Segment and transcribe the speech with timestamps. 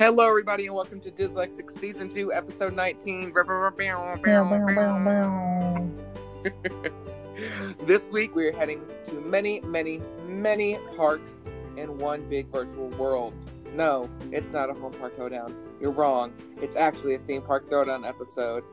[0.00, 3.34] Hello, everybody, and welcome to Dyslexic Season 2, Episode 19.
[7.84, 11.36] this week, we're heading to many, many, many parks
[11.76, 13.34] in one big virtual world.
[13.74, 15.54] No, it's not a home park hoedown.
[15.82, 16.32] You're wrong.
[16.62, 18.64] It's actually a theme park throwdown episode.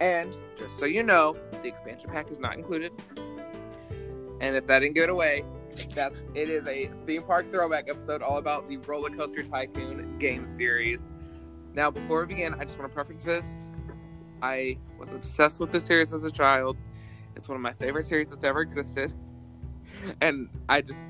[0.00, 2.90] And just so you know, the expansion pack is not included.
[4.40, 5.44] And if that didn't give it away,
[5.94, 10.46] that's it is a theme park throwback episode all about the Roller Coaster Tycoon game
[10.46, 11.10] series.
[11.74, 13.46] Now, before we begin, I just want to preface this.
[14.40, 16.78] I was obsessed with this series as a child.
[17.36, 19.12] It's one of my favorite series that's ever existed.
[20.22, 21.00] And I just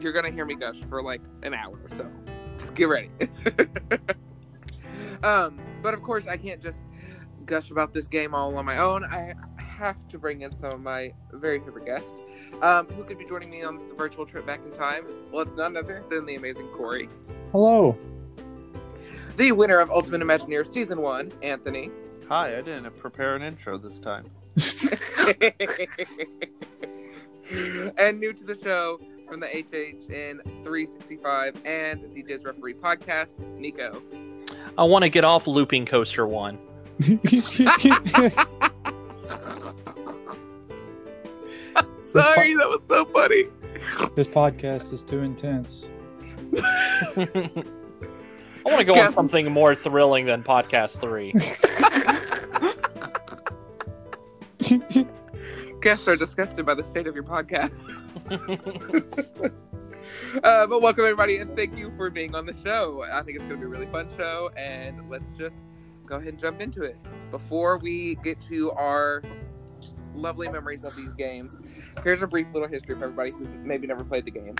[0.00, 2.10] you're gonna hear me gush for like an hour, or so
[2.58, 3.10] just get ready.
[5.22, 6.82] um, but of course I can't just
[7.46, 9.04] gush about this game all on my own.
[9.04, 12.18] I have to bring in some of my very favorite guests
[12.62, 15.04] um, who could be joining me on this virtual trip back in time.
[15.30, 17.08] Well, it's none other than the amazing Corey.
[17.52, 17.96] Hello.
[19.40, 21.90] The winner of Ultimate Imagineer Season 1, Anthony.
[22.28, 24.26] Hi, I didn't prepare an intro this time.
[27.96, 34.02] and new to the show from the HHN 365 and the Diz Referee podcast, Nico.
[34.76, 36.58] I want to get off Looping Coaster 1.
[37.00, 37.16] Sorry,
[42.56, 43.46] that was so funny.
[44.14, 45.88] this podcast is too intense.
[48.66, 51.32] I want to go Guess- on something more thrilling than Podcast 3.
[55.80, 57.72] Guests are disgusted by the state of your podcast.
[60.44, 63.02] uh, but welcome everybody, and thank you for being on the show.
[63.10, 65.62] I think it's going to be a really fun show, and let's just
[66.04, 66.98] go ahead and jump into it.
[67.30, 69.22] Before we get to our
[70.14, 71.56] lovely memories of these games,
[72.02, 74.58] here's a brief little history for everybody who's maybe never played the games.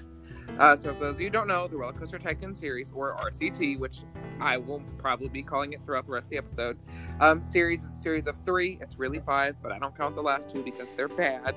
[0.58, 3.16] Uh, so, for those of you who don't know, the Roller Coaster Tycoon series, or
[3.16, 4.00] RCT, which
[4.40, 6.78] I will probably be calling it throughout the rest of the episode,
[7.20, 8.78] um, series is a series of three.
[8.80, 11.54] It's really five, but I don't count the last two because they're bad.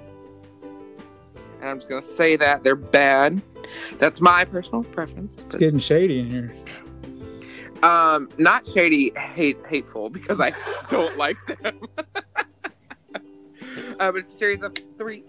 [1.59, 3.41] And I'm just gonna say that they're bad.
[4.00, 5.40] That's my personal preference.
[5.40, 6.53] It's getting shady in here.
[7.84, 10.53] Um, not shady, hate, hateful because I
[10.90, 11.81] don't like them.
[13.99, 15.23] uh, but it's a series of three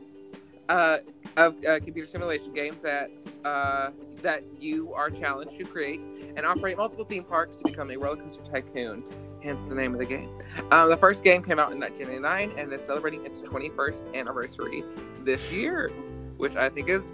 [0.68, 0.98] uh,
[1.36, 3.10] of uh, computer simulation games that
[3.44, 3.90] uh,
[4.22, 6.00] that you are challenged to create
[6.36, 9.02] and operate multiple theme parks to become a roller coaster tycoon.
[9.42, 10.30] Hence the name of the game.
[10.70, 14.82] Um, the first game came out in 1999 and is celebrating its 21st anniversary
[15.22, 15.90] this year,
[16.38, 17.12] which I think is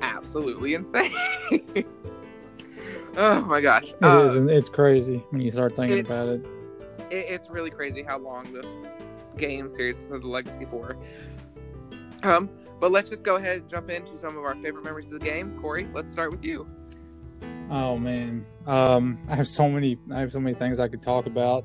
[0.00, 1.12] absolutely insane.
[3.18, 3.88] oh my gosh!
[3.90, 6.40] It Uh, is, and it's crazy when you start thinking about it.
[7.10, 8.64] it, it's really crazy how long this
[9.36, 10.96] game series is the legacy for.
[12.22, 15.12] Um, but let's just go ahead and jump into some of our favorite memories of
[15.12, 15.52] the game.
[15.58, 16.68] Corey, let's start with you.
[17.70, 19.98] Oh man, um, I have so many.
[20.12, 21.64] I have so many things I could talk about.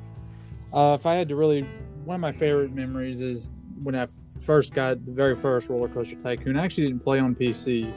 [0.74, 1.62] Uh, if I had to really,
[2.06, 3.52] one of my favorite memories is
[3.84, 4.08] when I
[4.44, 6.58] first got the very first Roller Coaster Tycoon.
[6.58, 7.94] I actually didn't play on PC.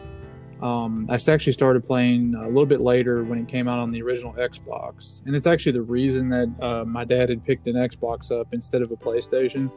[0.63, 4.03] Um, I actually started playing a little bit later when it came out on the
[4.03, 8.31] original Xbox, and it's actually the reason that uh, my dad had picked an Xbox
[8.31, 9.71] up instead of a PlayStation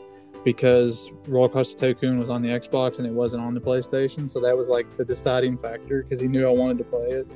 [0.43, 4.29] because Roller Coaster Tycoon was on the Xbox and it wasn't on the PlayStation.
[4.29, 7.27] So that was like the deciding factor because he knew I wanted to play it.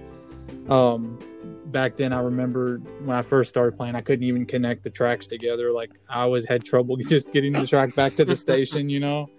[0.69, 1.19] Um,
[1.65, 5.27] back then, I remember when I first started playing, I couldn't even connect the tracks
[5.27, 5.71] together.
[5.71, 8.89] Like I always had trouble just getting the track back to the station.
[8.89, 9.29] You know,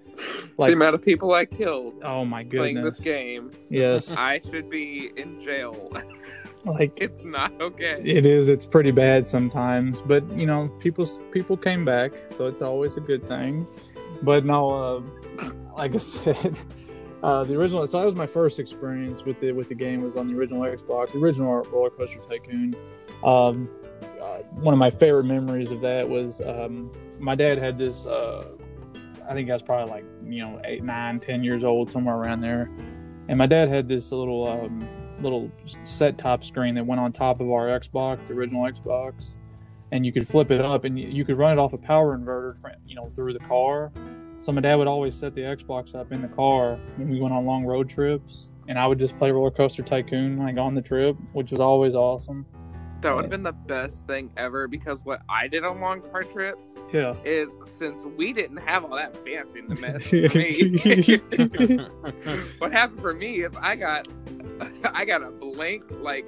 [0.59, 2.61] the amount of people I killed oh my goodness!
[2.61, 5.91] playing this game, yes, I should be in jail.
[6.65, 8.01] like it's not okay.
[8.05, 8.49] It is.
[8.49, 13.01] It's pretty bad sometimes, but you know, people people came back, so it's always a
[13.01, 13.67] good thing.
[14.23, 16.57] But no, uh, like I said,
[17.23, 17.87] uh, the original.
[17.87, 20.03] So that was my first experience with the with the game.
[20.03, 22.75] Was on the original Xbox, the original Roller Coaster Tycoon.
[23.25, 23.69] Um,
[24.21, 28.07] uh, one of my favorite memories of that was um, my dad had this.
[28.07, 28.45] Uh,
[29.33, 32.43] I think I was probably like you know eight, nine, ten years old, somewhere around
[32.43, 32.71] there.
[33.29, 34.87] And my dad had this little um,
[35.23, 35.51] little
[35.85, 39.37] set top screen that went on top of our Xbox, the original Xbox,
[39.91, 42.55] and you could flip it up and you- could run it off a power inverter,
[42.87, 43.91] you know, through the car.
[44.41, 47.33] So my dad would always set the Xbox up in the car when we went
[47.33, 50.83] on long road trips, and I would just play Roller Coaster Tycoon like on the
[50.83, 52.45] trip, which was always awesome.
[53.03, 56.23] That would have been the best thing ever because what I did on long car
[56.25, 57.15] trips Yeah.
[57.25, 59.81] is since we didn't have all that fanciness
[60.13, 61.09] the
[62.31, 64.09] mess what happened for me is I got
[64.95, 66.25] I got a blank like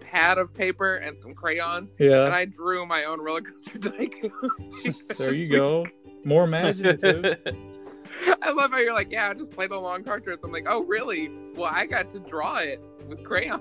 [0.00, 2.24] pad of paper and some crayons Yeah.
[2.26, 2.34] and.
[2.34, 4.32] I drew my own roller coaster tycoon.
[5.18, 5.84] There you go.
[6.24, 7.38] More imaginative.
[8.42, 10.44] I love how you're like, yeah, I just played the long car trips.
[10.44, 11.30] I'm like, oh really?
[11.54, 13.60] Well, I got to draw it with crayon.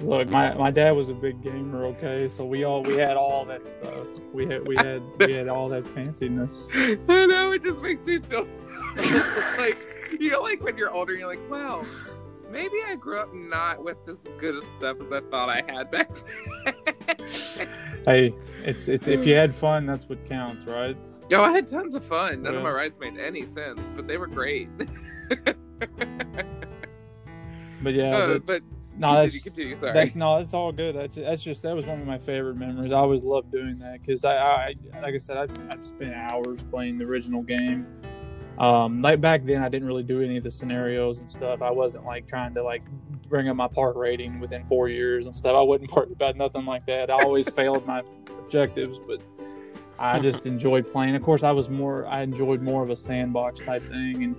[0.00, 1.84] Look, my, my dad was a big gamer.
[1.86, 4.06] Okay, so we all we had all that stuff.
[4.32, 6.68] We had we had we had all that fanciness.
[7.08, 8.46] I know it just makes me feel
[9.58, 9.76] like
[10.20, 11.84] you know, like when you're older, you're like, wow,
[12.48, 15.90] maybe I grew up not with as good of stuff as I thought I had
[15.90, 16.10] back
[16.64, 17.68] then.
[18.04, 18.34] Hey,
[18.64, 20.96] it's it's if you had fun, that's what counts, right?
[21.28, 22.42] Yo, I had tons of fun.
[22.42, 24.68] None of my rides made any sense, but they were great.
[27.80, 28.62] But yeah, Uh, but, but
[28.98, 29.76] no, continue, that's continue.
[29.76, 29.92] Sorry.
[29.92, 30.96] That's no, that's all good.
[30.96, 32.92] That's, that's just that was one of my favorite memories.
[32.92, 36.62] I always loved doing that because I, I, like I said, I've, I've spent hours
[36.64, 37.86] playing the original game.
[38.58, 41.62] Um, like back then, I didn't really do any of the scenarios and stuff.
[41.62, 42.82] I wasn't like trying to like
[43.28, 45.54] bring up my park rating within four years and stuff.
[45.54, 47.10] I wouldn't worry about nothing like that.
[47.10, 49.22] I always failed my objectives, but
[49.98, 51.14] I just enjoyed playing.
[51.14, 52.06] Of course, I was more.
[52.06, 54.36] I enjoyed more of a sandbox type thing, and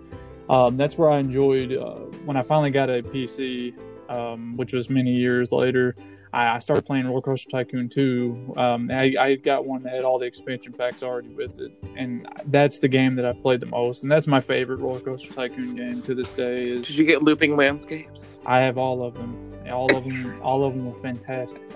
[0.49, 1.95] um, that's where I enjoyed uh,
[2.25, 3.73] when I finally got a PC
[4.09, 5.95] um, which was many years later.
[6.31, 8.53] I, I started playing Roller Coaster Tycoon 2.
[8.57, 12.27] Um, I, I got one that had all the expansion packs already with it, and
[12.47, 15.75] that's the game that I played the most, and that's my favorite Roller Coaster Tycoon
[15.75, 16.65] game to this day.
[16.81, 18.37] Did you get looping landscapes?
[18.45, 19.55] I have all of them.
[19.71, 20.39] All of them.
[20.41, 21.67] all of them were fantastic.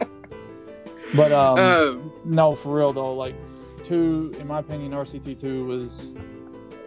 [1.15, 3.35] But um, Um, no, for real though, like
[3.83, 6.17] two, in my opinion, RCT two was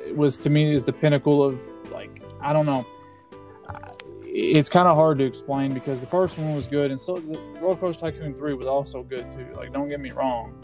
[0.04, 1.60] it was to me is the pinnacle of
[1.92, 2.10] like
[2.40, 2.84] I don't know.
[4.38, 7.38] It's kind of hard to explain because the first one was good, and so the
[7.58, 9.46] Roller Coaster Tycoon three was also good too.
[9.56, 10.62] Like, don't get me wrong,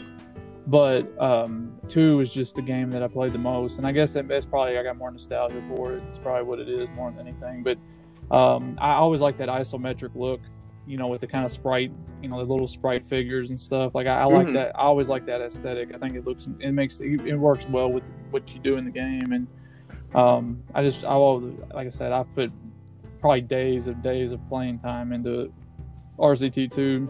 [0.66, 4.12] but um, two is just the game that I played the most, and I guess
[4.12, 6.02] that, that's probably I got more nostalgia for it.
[6.10, 7.62] It's probably what it is more than anything.
[7.62, 7.78] But
[8.30, 10.40] um, I always like that isometric look,
[10.86, 13.94] you know, with the kind of sprite, you know, the little sprite figures and stuff.
[13.94, 14.52] Like I, I like Mhm.
[14.52, 14.72] that.
[14.76, 15.94] I always like that aesthetic.
[15.94, 18.84] I think it looks, it makes, it, it works well with what you do in
[18.84, 19.32] the game.
[19.32, 19.46] And
[20.14, 21.40] um, I just, I will,
[21.72, 22.52] like I said, I put
[23.22, 25.50] probably days of days of playing time into
[26.18, 27.08] RCT2,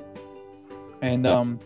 [1.03, 1.59] and um,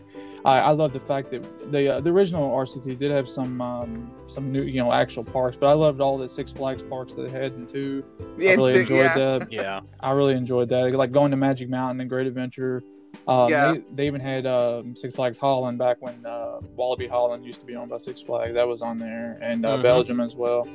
[0.45, 4.11] I, I love the fact that the uh, the original RCT did have some um,
[4.27, 7.27] some new, you know, actual parks, but I loved all the Six Flags parks that
[7.29, 8.03] they had in two.
[8.19, 9.13] I yeah, really t- enjoyed yeah.
[9.37, 9.47] that.
[9.51, 9.81] Yeah.
[9.99, 10.91] I really enjoyed that.
[10.93, 12.83] Like going to Magic Mountain and Great Adventure.
[13.27, 13.73] Um, Yeah.
[13.73, 17.65] they, they even had um, Six Flags Holland back when uh, Walibi Holland used to
[17.65, 18.53] be owned by Six Flags.
[18.53, 19.83] That was on there, and uh, Mhm.
[19.83, 20.67] Belgium as well.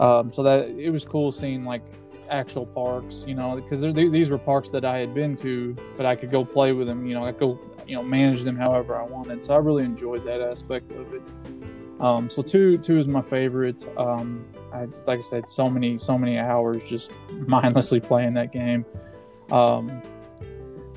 [0.00, 1.82] Um, so that it was cool seeing like
[2.28, 6.16] actual parks, you know, because these were parks that I had been to, but I
[6.16, 7.06] could go play with them.
[7.06, 9.44] You know, I could go, you know, manage them however I wanted.
[9.44, 11.22] So I really enjoyed that aspect of it.
[12.00, 13.86] Um, so two two is my favorite.
[13.96, 17.12] Um, I like I said, so many so many hours just
[17.46, 18.84] mindlessly playing that game.
[19.50, 20.02] Um,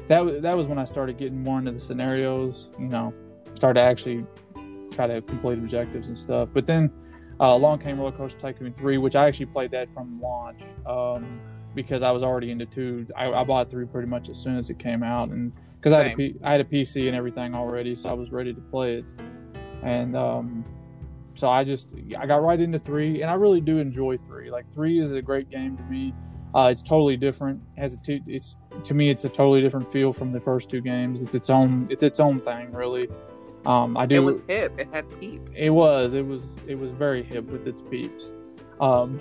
[0.07, 2.72] that that was when I started getting more into the scenarios.
[2.80, 3.13] You know,
[3.54, 4.25] started to actually
[4.92, 6.50] try to complete objectives and stuff.
[6.54, 6.92] But then
[7.39, 11.39] uh, along came Roller Coaster Tycoon three, which I actually played that from launch um,
[11.73, 13.07] because I was already into two.
[13.15, 15.97] I, I bought three pretty much as soon as it came out, and because I
[15.97, 16.17] had a Same.
[16.17, 19.05] P, I had a PC and everything already, so I was ready to play it.
[19.83, 20.65] And um,
[21.35, 24.49] so I just I got right into three, and I really do enjoy three.
[24.49, 26.13] Like three is a great game to me.
[26.55, 27.61] Uh, it's totally different.
[27.75, 30.69] It has a t- it's to me it's a totally different feel from the first
[30.69, 31.21] two games.
[31.21, 33.09] It's its own it's its own thing really.
[33.65, 34.15] Um, I do.
[34.15, 34.73] It was hip.
[34.77, 35.51] It had peeps.
[35.56, 36.13] It was.
[36.13, 36.59] It was.
[36.67, 38.33] It was very hip with its peeps.
[38.79, 39.19] Um,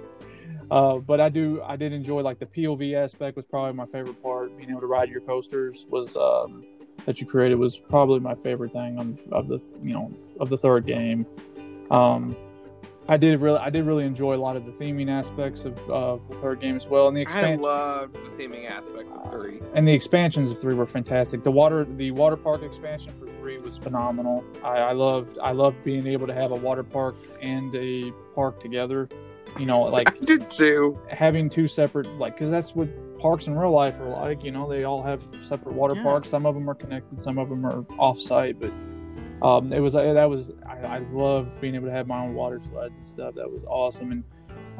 [0.70, 1.62] uh, but I do.
[1.62, 4.56] I did enjoy like the POV aspect was probably my favorite part.
[4.56, 6.64] Being able to ride your coasters was um,
[7.06, 10.56] that you created was probably my favorite thing on, of the you know of the
[10.56, 11.26] third game.
[11.90, 12.36] Um,
[13.08, 13.58] I did really.
[13.58, 16.76] I did really enjoy a lot of the theming aspects of uh, the third game
[16.76, 19.60] as well, and the I loved the theming aspects of three.
[19.74, 21.42] and the expansions of three were fantastic.
[21.42, 24.44] The water, the water park expansion for three was phenomenal.
[24.62, 28.60] I, I loved, I loved being able to have a water park and a park
[28.60, 29.08] together.
[29.58, 30.96] You know, like I did too.
[31.08, 34.44] having two separate, like, because that's what parks in real life are like.
[34.44, 36.04] You know, they all have separate water Yeah.
[36.04, 36.28] parks.
[36.28, 38.60] Some of them are connected, some of them are off-site.
[38.60, 38.72] But
[39.42, 42.60] um, it was that was I, I loved being able to have my own water
[42.60, 43.34] slides and stuff.
[43.34, 44.12] That was awesome.
[44.12, 44.24] And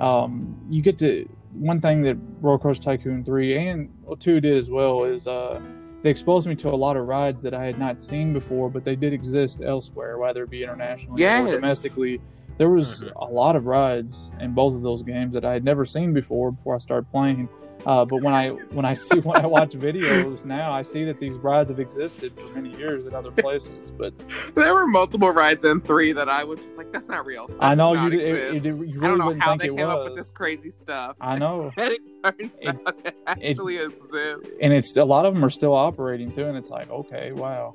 [0.01, 4.57] um, you get to one thing that Roller Coaster Tycoon three and well, two did
[4.57, 5.61] as well is uh,
[6.03, 8.85] they exposed me to a lot of rides that I had not seen before, but
[8.85, 11.47] they did exist elsewhere, whether it be internationally Yes.
[11.47, 12.21] or domestically.
[12.59, 13.13] There was Mhm.
[13.17, 16.53] a lot of rides in both of those games that I had never seen before
[16.53, 17.49] before I started playing.
[17.85, 21.19] Uh, but when I when I see when I watch videos now, I see that
[21.19, 23.91] these rides have existed for many years at other places.
[23.91, 24.15] But
[24.55, 27.49] There were multiple rides in three that I was just like, that's not real.
[27.49, 29.63] That I know you, did- it, it, you really I don't know wouldn't how think
[29.63, 29.97] they it came was.
[29.97, 31.17] up with this crazy stuff.
[31.21, 34.49] I know, and it turns It- out it actually exists.
[34.61, 37.75] and it's a lot of them are still operating too, and it's like, okay, wow,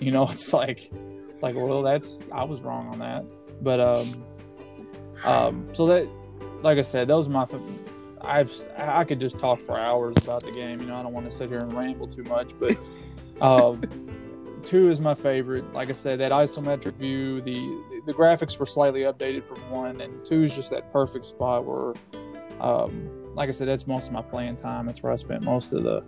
[0.00, 0.90] you know, it's like,
[1.30, 3.24] it's like, well, that's I was wrong on that,
[3.62, 4.24] but um,
[5.24, 6.08] um, so that,
[6.62, 7.46] like I said, those are my.
[8.26, 10.80] I've I could just talk for hours about the game.
[10.80, 12.76] You know, I don't want to sit here and ramble too much, but
[13.40, 13.82] um,
[14.64, 15.72] two is my favorite.
[15.72, 20.24] Like I said, that isometric view, the the graphics were slightly updated from one, and
[20.24, 21.94] two is just that perfect spot where,
[22.60, 24.86] um, like I said, that's most of my playing time.
[24.86, 26.04] That's where I spent most of the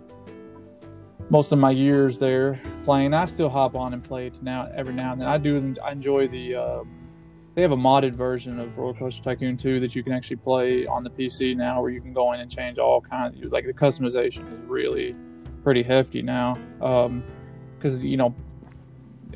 [1.29, 3.13] most of my years there playing.
[3.13, 5.27] I still hop on and play it now every now and then.
[5.27, 6.55] I do I enjoy the.
[6.55, 6.83] Uh,
[7.57, 10.85] they have a modded version of Roller Coaster Tycoon 2 that you can actually play
[10.85, 13.35] on the PC now, where you can go in and change all kinds.
[13.51, 15.15] Like the customization is really
[15.63, 16.53] pretty hefty now.
[16.77, 18.35] Because you know,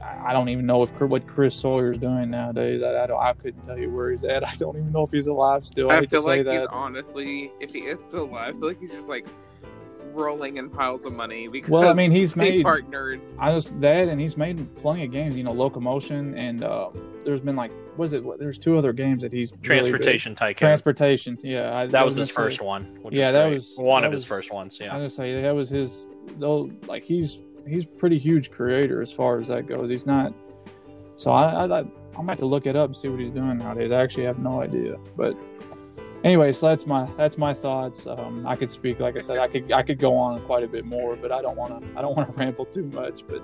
[0.03, 2.83] I don't even know if what Chris Sawyer's doing nowadays.
[2.83, 4.47] I, I, don't, I couldn't tell you where he's at.
[4.47, 5.89] I don't even know if he's alive still.
[5.89, 6.59] I, I feel like that.
[6.59, 9.25] he's honestly, if he is still alive, I feel like he's just like
[10.13, 13.35] rolling in piles of money because Well, I mean, he's made park nerds.
[13.39, 15.35] I just that, and he's made plenty of games.
[15.35, 16.91] You know, Locomotion, and uh,
[17.23, 18.23] there's been like, what is it?
[18.23, 19.63] What, there's two other games that he's really.
[19.89, 20.55] Transportation Tycoon.
[20.57, 21.37] Transportation.
[21.41, 22.99] Yeah, I, that I was his say- first one.
[23.11, 23.53] Yeah, that great.
[23.55, 24.77] was- one that of his first ones.
[24.79, 26.07] Yeah, I was gonna say that was his.
[26.37, 29.89] Though, like he's he's pretty huge creator as far as that goes.
[29.89, 30.33] He's not.
[31.15, 33.57] So I, I, I I'm about to look it up and see what he's doing
[33.57, 33.91] nowadays.
[33.91, 35.35] I actually have no idea, but.
[36.23, 38.05] Anyway, so that's my that's my thoughts.
[38.05, 40.67] Um, I could speak, like I said, I could I could go on quite a
[40.67, 43.25] bit more, but I don't want to I don't want to ramble too much.
[43.27, 43.41] But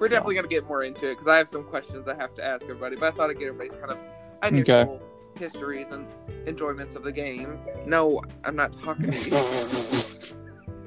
[0.00, 2.44] We're definitely gonna get more into it because I have some questions I have to
[2.44, 2.96] ask everybody.
[2.96, 3.98] But I thought I'd get everybody's kind of
[4.44, 5.00] initial
[5.38, 6.08] histories and
[6.46, 7.64] enjoyments of the games.
[7.86, 9.36] No, I'm not talking to you.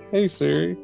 [0.11, 0.77] hey Siri,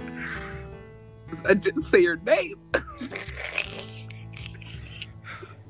[1.46, 2.58] I didn't say your name.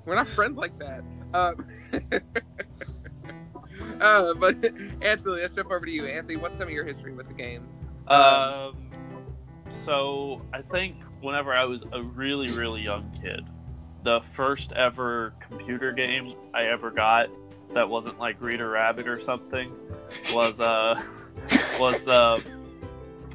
[0.04, 1.02] We're not friends like that.
[1.32, 1.54] Uh,
[4.00, 4.62] uh, but
[5.02, 6.06] Anthony, let's jump over to you.
[6.06, 7.66] Anthony, what's some of your history with the game?
[8.06, 8.83] Um,
[9.84, 13.44] so I think whenever I was a really, really young kid,
[14.02, 17.28] the first ever computer game I ever got
[17.72, 19.72] that wasn't like Reader Rabbit or something
[20.32, 21.02] was uh
[21.80, 22.38] was uh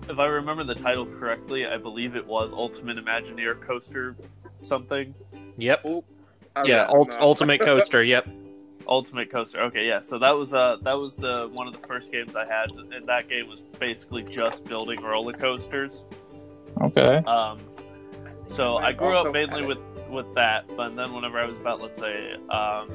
[0.07, 4.15] if I remember the title correctly, I believe it was Ultimate Imagineer Coaster
[4.63, 5.13] something.
[5.57, 5.81] Yep.
[5.85, 6.03] Oh,
[6.55, 6.87] I yeah.
[6.87, 8.03] Ult- Ultimate Coaster.
[8.03, 8.27] Yep.
[8.87, 9.61] Ultimate Coaster.
[9.61, 9.99] Okay, yeah.
[9.99, 13.07] So that was uh that was the one of the first games I had, and
[13.07, 16.03] that game was basically just building roller coasters.
[16.81, 17.59] Okay, Um,
[18.49, 21.81] so I I grew up mainly with with that, but then whenever I was about
[21.81, 22.89] let's say um,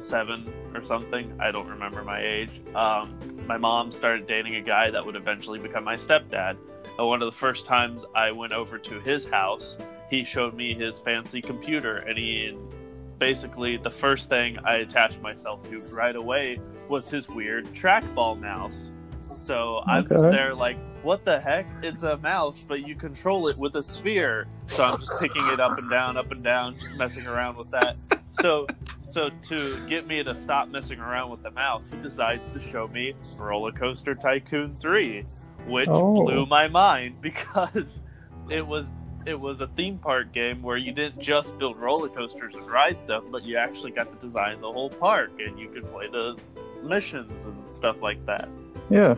[0.00, 2.50] seven or something, I don't remember my age.
[2.74, 6.58] Um, my mom started dating a guy that would eventually become my stepdad.
[6.98, 9.78] And one of the first times I went over to his house,
[10.10, 12.56] he showed me his fancy computer, and he
[13.18, 16.58] basically the first thing I attached myself to right away
[16.88, 18.90] was his weird trackball mouse.
[19.20, 20.30] So I was Okay.
[20.30, 21.66] there like, what the heck?
[21.82, 24.46] It's a mouse, but you control it with a sphere.
[24.66, 27.70] So I'm just picking it up and down, up and down, just messing around with
[27.70, 27.96] that.
[28.32, 28.66] So
[29.10, 32.86] so to get me to stop messing around with the mouse, he decides to show
[32.94, 35.24] me Roller Coaster Tycoon 3,
[35.66, 36.14] which Oh.
[36.22, 38.02] blew my mind because
[38.48, 38.86] it was
[39.26, 42.96] it was a theme park game where you didn't just build roller coasters and ride
[43.06, 46.38] them, but you actually got to design the whole park and you could play the
[46.82, 48.48] missions and stuff like that.
[48.88, 49.14] yeah,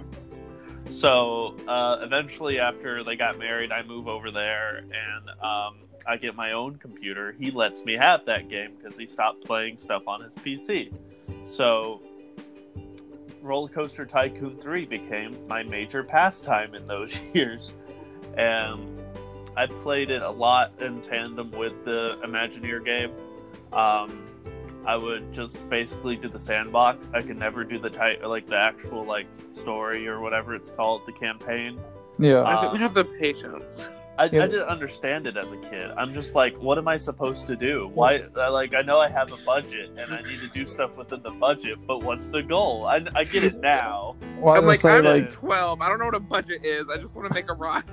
[0.92, 6.36] So uh, eventually, after they got married, I move over there and um, I get
[6.36, 7.32] my own computer.
[7.32, 10.92] He lets me have that game because he stopped playing stuff on his PC.
[11.44, 12.02] So
[13.40, 17.72] Roller Coaster Tycoon 3 became my major pastime in those years.
[18.36, 19.00] And
[19.56, 23.12] I played it a lot in tandem with the Imagineer game.
[23.72, 24.26] Um,
[24.86, 27.08] I would just basically do the sandbox.
[27.14, 31.02] I could never do the type like the actual like story or whatever it's called,
[31.06, 31.78] the campaign.
[32.18, 32.40] yeah.
[32.40, 33.88] I Uh, didn't have the patience.
[34.18, 34.44] I, Yeah.
[34.44, 35.90] I didn't understand it as a kid.
[35.96, 37.90] I'm just like, what am I supposed to do?
[37.94, 38.22] Why?
[38.36, 41.22] I, like, I know I have a budget and I need to do stuff within
[41.22, 42.84] the budget, but what's the goal?
[42.86, 44.12] I, I get it now.
[44.38, 45.80] well, I I'm like, gonna I'm like 12.
[45.80, 46.90] I don't know what a budget is.
[46.90, 47.84] I just want to make a ride.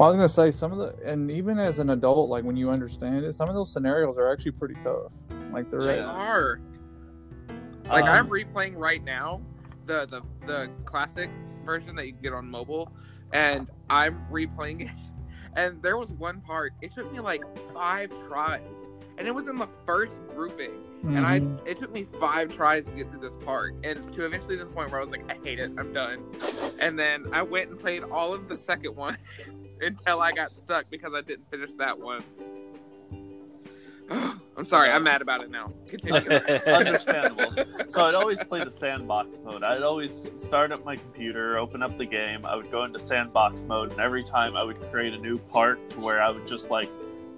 [0.00, 2.56] Well, I was gonna say some of the, and even as an adult, like when
[2.56, 5.12] you understand it, some of those scenarios are actually pretty tough.
[5.52, 6.58] Like they're They are.
[7.86, 9.42] Like Um, I'm replaying right now
[9.84, 11.28] the, the the classic
[11.66, 12.90] version that you can get on mobile,
[13.34, 14.90] and I'm replaying it.
[15.56, 16.72] And there was one part.
[16.80, 17.42] It took me like
[17.74, 18.86] five tries,
[19.20, 20.72] and it was in the first grouping.
[21.04, 21.58] And I Mhm.
[21.66, 24.90] it took me five tries to get through this part, and to eventually this point
[24.90, 26.24] where I was like, I hate it, I'm done.
[26.80, 29.16] And then I went and played all of the second one
[29.80, 32.22] until I got stuck because I didn't finish that one.
[34.56, 35.72] I'm sorry, I'm mad about it now.
[35.86, 36.28] Continue.
[36.66, 37.46] Understandable.
[37.90, 39.64] So I'd always play the sandbox mode.
[39.64, 42.46] I'd always start up my computer, open up the game.
[42.46, 45.90] I would go into sandbox mode, and every time I would create a new part
[45.90, 46.88] to where I would just like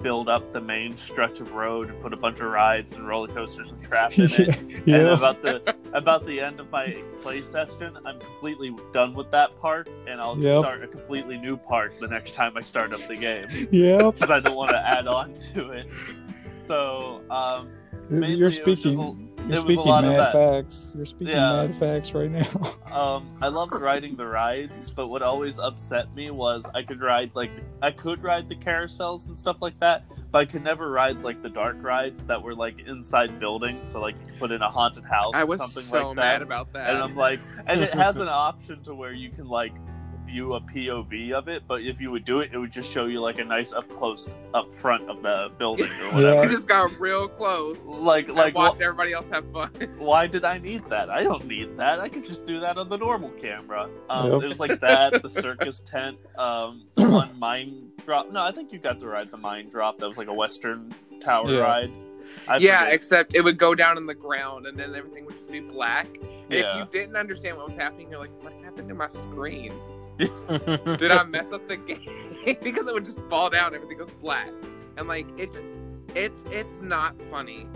[0.02, 3.28] build up the main stretch of road and put a bunch of rides and roller
[3.28, 4.58] coasters and crap in it.
[4.86, 9.58] And about the about the end of my play session, I'm completely done with that
[9.60, 10.60] part, and I'll Yep.
[10.62, 14.10] start a completely new part the next time I start up the game yeah.
[14.10, 15.86] because I don't want to add on to it.
[16.52, 17.70] So um,
[18.10, 19.31] You're it was just speaking.
[19.44, 20.32] A- you're it was a speaking lot of mad that.
[20.32, 20.92] facts.
[20.94, 21.52] You're speaking Yeah.
[21.66, 22.46] mad facts right now.
[23.16, 27.30] um, I loved riding the rides, but what always upset me was I could ride
[27.34, 27.50] like
[27.82, 31.42] I could ride the carousels and stuff like that, but I could never ride like
[31.42, 33.88] the dark rides that were like inside buildings.
[33.88, 36.42] So like you put in a haunted house I or was something so like mad
[36.42, 36.90] about that.
[36.94, 39.72] and I'm like, and it has an option to where you can like
[40.32, 43.04] view a POV of it, but if you would do it, it would just show
[43.04, 46.44] you like a nice up close up front of the building or whatever.
[46.44, 47.76] you just got real close.
[47.84, 49.70] Like Like like watch wh- everybody else have fun.
[49.98, 51.10] why did I need that?
[51.10, 52.00] I don't need that.
[52.00, 53.90] I could just do that on the normal camera.
[54.08, 54.42] Um, Yep.
[54.42, 58.30] It was like that, the circus tent, um, the one mine drop.
[58.32, 59.98] No, I think you got to ride the mine drop.
[59.98, 61.60] That was like a Western tower Yeah.
[61.60, 61.90] ride.
[62.48, 62.94] I yeah, forget.
[62.94, 66.06] except it would go down in the ground and then everything would just be black.
[66.44, 69.72] And if you didn't understand what was happening, you're like, what happened to my screen?
[70.98, 72.36] Did I mess up the game?
[72.62, 74.52] because it would just fall down, everything goes flat.
[74.96, 75.50] And like it
[76.14, 77.66] it's it's not funny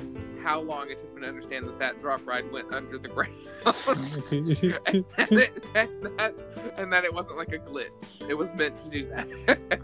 [0.43, 3.33] how long it took me to understand that that drop ride went under the ground.
[3.66, 6.35] and, it, and, that,
[6.76, 7.90] and that it wasn't like a glitch.
[8.28, 9.81] It was meant to do that.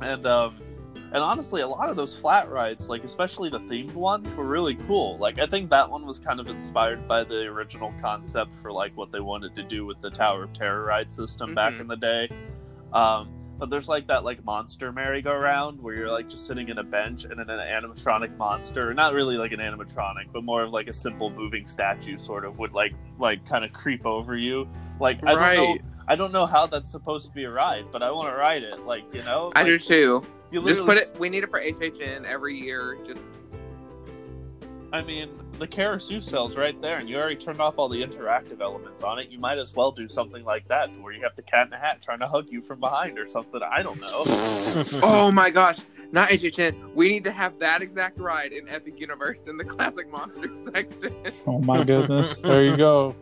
[0.00, 0.56] and um,
[0.94, 4.74] and honestly, a lot of those flat rides, like especially the themed ones, were really
[4.86, 5.18] cool.
[5.18, 8.96] Like I think that one was kind of inspired by the original concept for like
[8.96, 11.80] what they wanted to do with the Tower of Terror ride system back Mhm.
[11.80, 12.28] in the day.
[12.92, 16.82] Um, but there's like that like monster merry-go-round where you're like just sitting in a
[16.82, 20.88] bench and then an animatronic monster not really like an animatronic, but more of like
[20.88, 24.68] a simple moving statue, sort of would like like kind of creep over you.
[24.98, 28.02] Like I don't know, I don't know how that's supposed to be a ride, but
[28.02, 28.80] I want to ride it.
[28.84, 30.24] Like you know, I do too.
[30.52, 32.98] You Just put it we need it for HHN every year.
[33.06, 33.28] Just
[34.92, 39.02] I mean, the Caro-Seuss-el's right there, and you already turned off all the interactive elements
[39.02, 39.30] on it.
[39.30, 41.78] You might as well do something like that, where you have the cat in the
[41.78, 43.62] hat trying to hug you from behind or something.
[43.62, 44.24] I don't know.
[45.02, 45.78] Oh my gosh,
[46.12, 46.94] not HHN.
[46.94, 51.14] We need to have that exact ride in Epic Universe in the classic monster section.
[51.46, 52.36] oh my goodness.
[52.38, 53.16] There you go.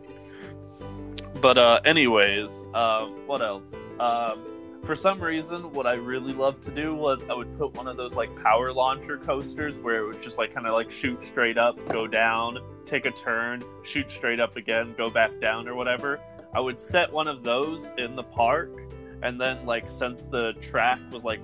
[1.41, 3.73] But uh, anyways, um, what else?
[3.99, 4.45] Um,
[4.83, 7.97] for some reason, what I really loved to do was I would put one of
[7.97, 11.57] those like power launcher coasters where it would just like kind of like shoot straight
[11.57, 16.19] up, go down, take a turn, shoot straight up again, go back down or whatever.
[16.53, 18.69] I would set one of those in the park,
[19.21, 21.41] and then like since the track was like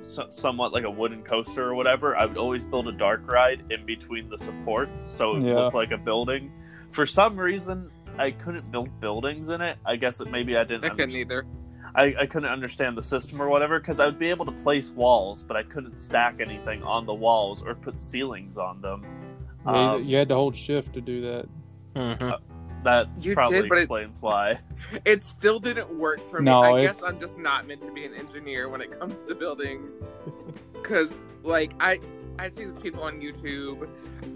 [0.00, 3.62] so- somewhat like a wooden coaster or whatever, I would always build a dark ride
[3.70, 5.54] in between the supports so it Yeah.
[5.54, 6.50] looked like a building.
[6.92, 9.76] For some reason, I couldn't build buildings in it.
[9.86, 10.84] I guess it maybe I didn't.
[10.86, 11.46] I couldn't underst- either.
[11.94, 14.90] I, I couldn't understand the system or whatever because I would be able to place
[14.90, 19.04] walls, but I couldn't stack anything on the walls or put ceilings on them.
[19.66, 21.48] Yeah, you- Um, you had to hold shift to do that.
[21.94, 22.40] Mhm.
[22.82, 24.60] That You probably did, but it- explains why.
[25.04, 26.46] It still didn't work for me.
[26.46, 29.22] No, I it's- guess I'm just not meant to be an engineer when it comes
[29.24, 29.92] to buildings.
[30.82, 31.08] Cause
[31.42, 32.00] like I
[32.38, 33.86] I see these people on YouTube.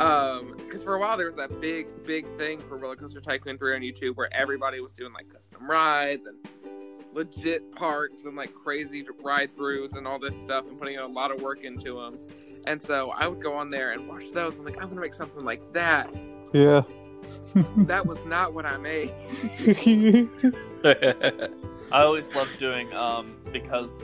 [0.01, 3.57] Um, because for a while there was that big, big thing for Roller Coaster Tycoon
[3.57, 6.37] 3 on YouTube where everybody was doing like custom rides and
[7.15, 11.31] legit parks and like crazy ride throughs and all this stuff and putting a lot
[11.31, 12.19] of work into them.
[12.67, 14.59] And so I would go on there and watch those.
[14.59, 16.13] I'm like, I'm gonna make something like that.
[16.53, 16.83] Yeah.
[17.87, 19.11] That was not what I made.
[21.93, 23.97] I always loved doing um because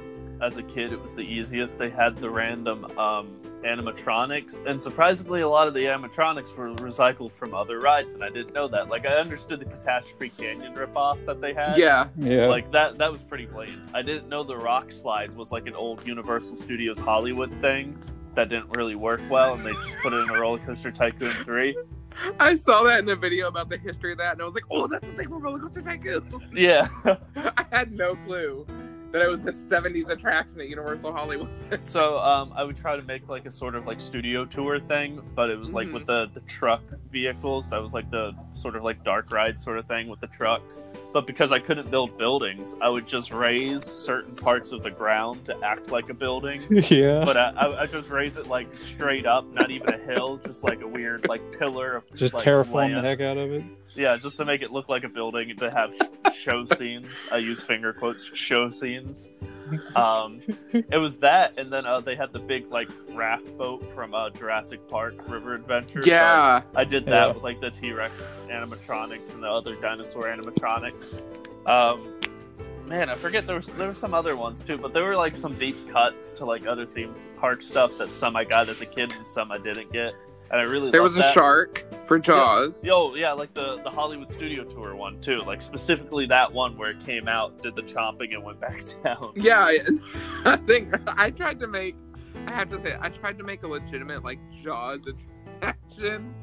[0.43, 1.79] as a kid it was the easiest.
[1.79, 7.31] They had the random um animatronics and surprisingly a lot of the animatronics were recycled
[7.33, 8.89] from other rides and I didn't know that.
[8.89, 11.77] Like I understood the Catastrophe Canyon ripoff that they had.
[11.77, 12.09] Yeah.
[12.17, 12.47] yeah.
[12.47, 13.91] Like that that was pretty blatant.
[13.95, 17.99] I didn't know the rock slide was like an old Universal Studios Hollywood thing
[18.35, 21.31] that didn't really work well and they just put it in a roller coaster tycoon
[21.31, 21.77] 3.
[22.39, 24.65] I saw that in the video about the history of that, and I was like,
[24.71, 26.89] "Oh, that's the thing from Roller Coaster Tycoon." Yeah.
[27.37, 28.67] I had no clue
[29.13, 31.49] that it was a '70s attraction at Universal Hollywood.
[31.81, 35.21] so um, I would try to make like a sort of like studio tour thing,
[35.35, 35.93] but it was like Mhm.
[35.95, 37.69] with the the truck vehicles.
[37.71, 40.83] That was like the sort of like dark ride sort of thing with the trucks.
[41.13, 45.45] But because I couldn't build buildings, I would just raise certain parts of the ground
[45.47, 46.63] to act like a building.
[46.89, 47.25] yeah.
[47.25, 50.63] But I, I, I just raise it like straight up, not even a hill, just
[50.63, 53.65] like a weird like pillar of Just like, terraform the heck out of it.
[53.97, 55.95] Yeah, just to make it look like a building to have
[56.35, 57.09] show scenes.
[57.33, 59.29] I use finger quotes, show scenes.
[59.95, 60.41] Um,
[60.73, 64.31] it was that, and then uh, they had the big like raft boat from uh,
[64.31, 66.03] Jurassic Park River Adventure.
[66.03, 67.33] So Yeah, I did that Yeah.
[67.33, 68.13] with like the T Rex
[68.49, 71.23] animatronics and the other dinosaur animatronics.
[71.69, 72.15] Um,
[72.89, 75.37] man, I forget there was there were some other ones too, but there were like
[75.37, 78.87] some deep cuts to like other themes park stuff that some I got as a
[78.87, 80.15] kid and some I didn't get,
[80.51, 81.35] and I really There was a that.
[81.35, 82.85] shark for Jaws.
[82.85, 86.91] Yo, yeah, like the the Hollywood Studio Tour one too, like specifically that one where
[86.91, 89.33] it came out, did the chomping, and went back down.
[89.37, 89.79] Yeah, I,
[90.45, 91.97] I think I tried to make.
[92.47, 96.35] I have to say, I tried to make a legitimate like Jaws attraction,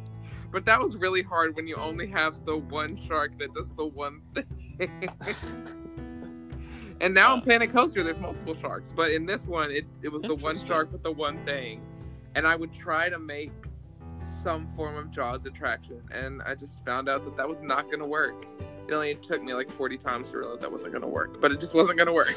[0.51, 3.85] but that was really hard when you only have the one shark that does the
[3.85, 5.09] one thing.
[7.01, 10.21] and now in Planet Coaster, there's multiple sharks, but in this one, it it was
[10.21, 11.81] the one shark with the one thing,
[12.35, 13.51] and I would try to make
[14.47, 17.99] some form of Jaws attraction, and I just found out that that was not going
[17.99, 18.45] to work.
[18.87, 21.51] It only took me like 40 times to realize that wasn't going to work, but
[21.51, 22.33] it just wasn't going to work.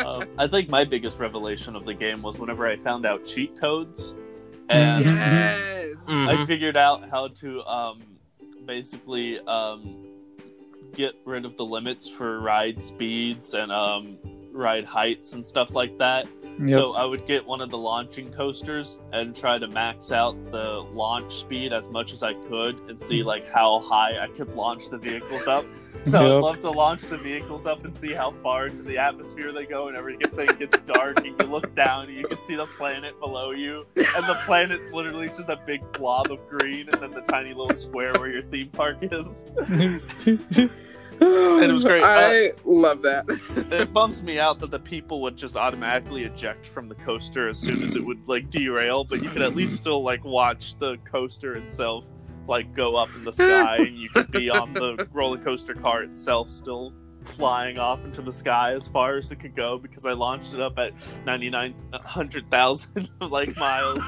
[0.06, 3.58] um, I think my biggest revelation of the game was whenever I found out cheat
[3.58, 4.14] codes,
[4.68, 5.96] and yes.
[6.06, 6.46] I Mhm.
[6.46, 8.02] figured out how to um,
[8.66, 10.04] basically um,
[10.94, 14.18] get rid of the limits for ride speeds and um,
[14.52, 16.26] ride heights and stuff like that.
[16.60, 16.70] Yep.
[16.70, 20.84] So I would get one of the launching coasters and try to max out the
[20.92, 24.90] launch speed as much as I could and see like how high I could launch
[24.90, 25.64] the vehicles up.
[26.04, 29.52] So I'd love to launch the vehicles up and see how far into the atmosphere
[29.52, 32.66] they go and everything gets dark and you look down and you can see the
[32.66, 37.12] planet below you and the planet's literally just a big blob of green and then
[37.12, 39.44] the tiny little square where your theme park is.
[41.20, 42.02] it was great.
[42.02, 43.24] I uh, love that.
[43.70, 47.58] it bums me out that the people would just automatically eject from the coaster as
[47.58, 50.96] soon as it would like derail, but you could at least still like watch the
[51.10, 52.04] coaster itself
[52.46, 56.02] like go up in the sky and you could be on the roller coaster car
[56.02, 60.12] itself still flying off into the sky as far as it could go because I
[60.12, 60.92] launched it up at
[61.26, 64.02] 99,000 like miles.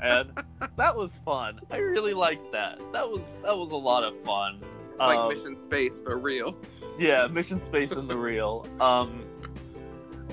[0.00, 0.30] and
[0.76, 1.60] that was fun.
[1.70, 2.80] I really liked that.
[2.92, 4.62] That was that was a lot of fun.
[4.98, 6.56] Like Um, Mission Space, but real.
[6.98, 8.66] yeah, Mission Space in the real.
[8.80, 9.24] Um,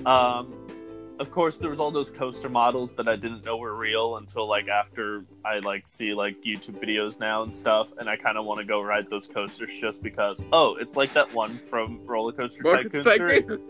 [0.05, 0.53] um,
[1.19, 4.47] of course, there was all those coaster models that I didn't know were real until
[4.47, 8.45] like after I like see like YouTube videos now and stuff, and I kind of
[8.45, 10.43] want to go ride those coasters just because.
[10.51, 13.03] Oh, it's like that one from Roller Coaster Tycoon 3.
[13.41, 13.61] Tycoon.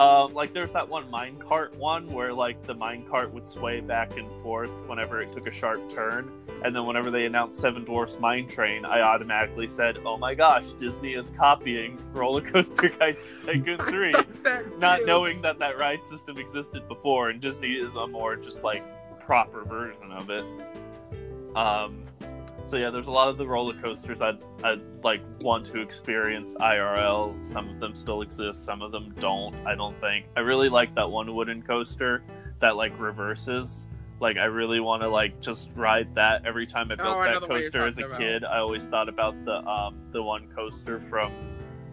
[0.00, 4.30] Um, like there's that one minecart one where like the minecart would sway back and
[4.42, 6.30] forth whenever it took a sharp turn,
[6.64, 10.70] and then whenever they announced Seven Dwarfs Mine Train, I automatically said, "Oh my gosh,
[10.72, 12.88] Disney is copying Roller Coaster
[13.44, 14.14] Tycoon 3."
[14.78, 18.84] Not knowing that that ride system existed before, and Disney is a more just like
[19.20, 20.44] proper version of it.
[21.56, 22.04] Um,
[22.68, 26.54] so yeah, there's a lot of the roller coasters I'd, I'd like want to experience
[26.60, 27.44] IRL.
[27.44, 29.54] Some of them still exist, some of them don't.
[29.66, 30.26] I don't think.
[30.36, 32.22] I really like that one wooden coaster
[32.60, 33.86] that like reverses.
[34.20, 37.32] Like I really want to like just ride that every time I built Oh, I
[37.32, 38.18] that the coaster as a about.
[38.18, 38.44] kid.
[38.44, 41.32] I always thought about the um the one coaster from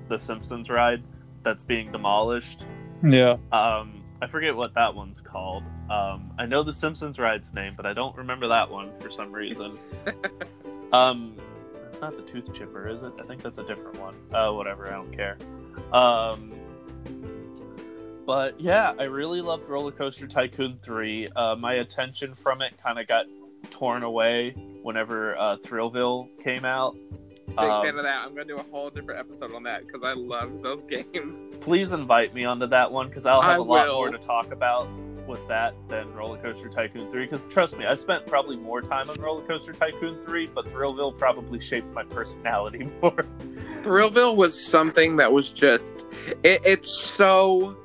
[0.09, 1.03] the Simpsons ride
[1.43, 2.65] that's being demolished.
[3.03, 3.37] yeah.
[3.51, 5.63] Um, I forget what that one's called.
[5.89, 9.31] Um, I know the Simpsons ride's name, but I don't remember that one for some
[9.31, 9.77] reason.
[10.91, 11.35] um,
[11.89, 13.13] it's not the Tooth Chipper, is it?
[13.19, 14.15] I think that's a different one.
[14.33, 15.37] Uh, whatever, I don't care.
[15.93, 16.51] Um,
[18.25, 21.29] but yeah, I really loved Roller Coaster Tycoon 3.
[21.35, 23.25] Uh, my attention from it kind of got
[23.69, 26.95] torn away whenever uh, Thrillville came out.
[27.47, 28.25] Big Um, fan of that.
[28.25, 31.47] I'm gonna do a whole different episode on that because I loved those games.
[31.61, 33.95] please invite me onto that one because I'll have a lot will.
[33.97, 34.87] more to talk about
[35.27, 37.25] with that than Roller Coaster Tycoon 3.
[37.25, 41.17] Because trust me, I spent probably more time on Roller Coaster Tycoon 3, but Thrillville
[41.17, 43.25] probably shaped my personality more.
[43.81, 45.93] Thrillville was something that was just
[46.43, 47.77] it, it's so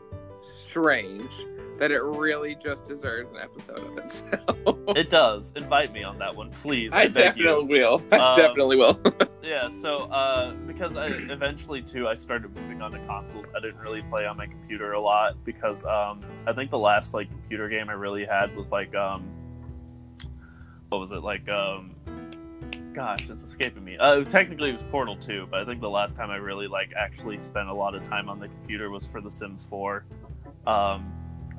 [0.69, 1.31] strange
[1.81, 4.77] that it really just deserves an episode of itself.
[4.97, 5.53] it does.
[5.57, 6.93] Invite me on that one, please.
[6.93, 7.85] I I, definitely you.
[7.87, 8.03] will.
[8.13, 9.01] I Um, definitely will.
[9.43, 13.51] Yeah, so uh, because I eventually too I started moving on to consoles.
[13.57, 17.15] I didn't really play on my computer a lot because um, I think the last
[17.15, 19.25] like computer game I really had was like um,
[20.91, 21.97] what was it like um,
[22.95, 23.97] gosh, it's escaping me.
[23.99, 26.93] Uh, technically it was Portal 2, but I think the last time I really like
[26.97, 30.05] actually spent a lot of time on the computer was for The Sims 4.
[30.67, 31.11] Um,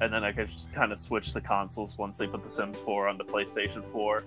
[0.01, 3.07] and then I could kind of switch the consoles once they put The Sims 4
[3.07, 4.23] on the PlayStation 4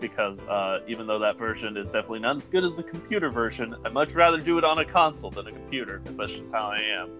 [0.00, 3.76] because uh, even though that version is definitely not as good as the computer version,
[3.84, 6.68] I'd much rather do it on a console than a computer because that's just how
[6.68, 7.10] I am.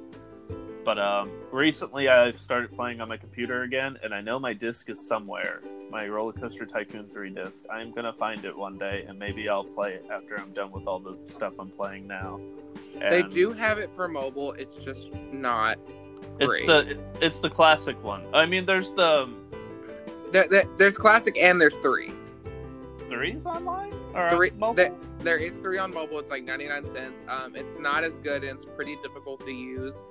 [0.85, 4.89] But um, recently, I've started playing on my computer again, and I know my disc
[4.89, 5.61] is somewhere.
[5.91, 7.65] My Roller Coaster Tycoon 3 disc.
[7.71, 10.87] I'm gonna find it one day, and maybe I'll play it after I'm done with
[10.87, 12.41] all the stuff I'm playing now.
[12.99, 14.53] they do have it for mobile.
[14.53, 15.79] It's just not
[16.41, 18.25] It's the it's the classic one.
[18.33, 19.29] I mean, there's the
[20.31, 22.13] There- there- there's classic and there's three.
[23.09, 24.51] threes online or Three.
[24.59, 24.75] mobile.
[24.75, 26.19] That there is three on mobile.
[26.19, 27.25] It's like 99 cents.
[27.27, 30.05] Um, it's not as good and it's pretty difficult to use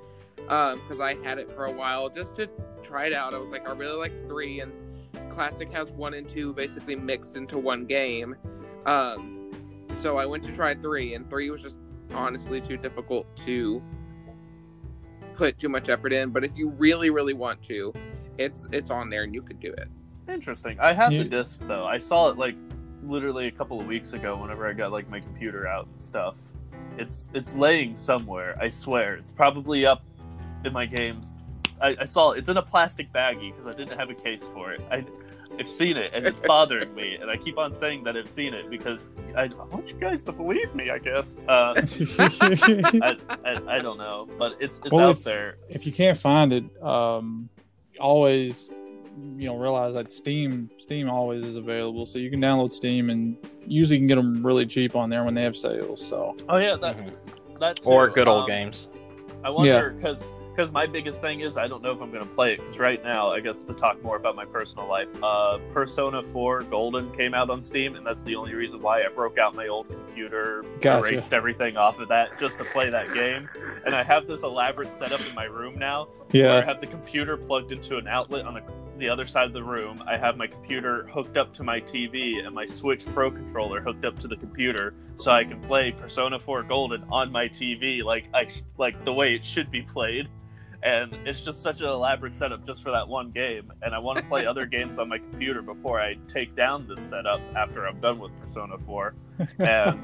[0.50, 2.48] Um, because I had it for a while just to
[2.84, 3.34] try it out.
[3.36, 4.72] I was like, I really like three, and
[5.30, 8.36] Classic has one and two basically mixed into one game.
[8.86, 9.52] Um,
[9.98, 11.80] so I went to try three, and three was just
[12.14, 13.82] honestly too difficult to
[15.38, 16.32] put too much effort in.
[16.32, 17.94] But if you really, really want to,
[18.38, 19.88] it's it's on there and you could do it.
[20.28, 20.80] Interesting.
[20.80, 21.86] I have You- the disc though.
[21.86, 22.56] I saw it like
[23.04, 26.36] literally a couple of weeks ago whenever I got like my computer out and stuff.
[26.98, 28.58] It's it's laying somewhere.
[28.62, 29.16] I swear.
[29.16, 30.04] It's probably up
[30.66, 31.38] in my games.
[31.80, 32.40] I, I saw it.
[32.40, 34.82] It's in a plastic baggie because I didn't have a case for it.
[34.92, 35.06] I,
[35.60, 38.54] I've seen it and it's bothering me, and I keep on saying that I've seen
[38.54, 39.00] it because
[39.36, 40.90] I, I want you guys to believe me.
[40.90, 41.36] I guess.
[41.48, 41.74] Uh,
[42.20, 45.58] I, I, I don't know, but it's it's Well, out if- there.
[45.70, 47.50] if you can't find it, um,
[48.00, 48.70] always
[49.36, 53.38] you know realize that Steam Steam always is available, so you can download Steam and
[53.66, 56.06] usually can get them really cheap on there when they have sales.
[56.06, 57.12] So Oh yeah, that Mhm.
[57.60, 57.80] that.
[57.86, 58.88] Or good old Um, games.
[59.44, 62.34] I wonder because because my biggest thing is I don't know if I'm going to
[62.34, 65.60] play it because right now I guess to talk more about my personal life, uh,
[65.72, 69.38] Persona 4 Golden came out on Steam and that's the only reason why I broke
[69.38, 71.10] out my old computer, Gotcha.
[71.10, 73.48] erased everything off of that just to play that game,
[73.86, 77.38] and I have this elaborate setup in my room now where I have the computer
[77.38, 78.64] plugged into an outlet on the,
[78.98, 80.04] the other side of the room.
[80.08, 84.06] I have my computer hooked up to my TV and my Switch Pro controller hooked
[84.06, 88.26] up to the computer, so I can play Persona 4 Golden on my TV like
[88.34, 90.28] I sh- like the way it should be played.
[90.88, 93.74] And it's just such an elaborate setup just for that one game.
[93.82, 97.02] And I want to play other games on my computer before I take down this
[97.02, 99.14] setup after I'm done with Persona 4.
[99.60, 100.00] And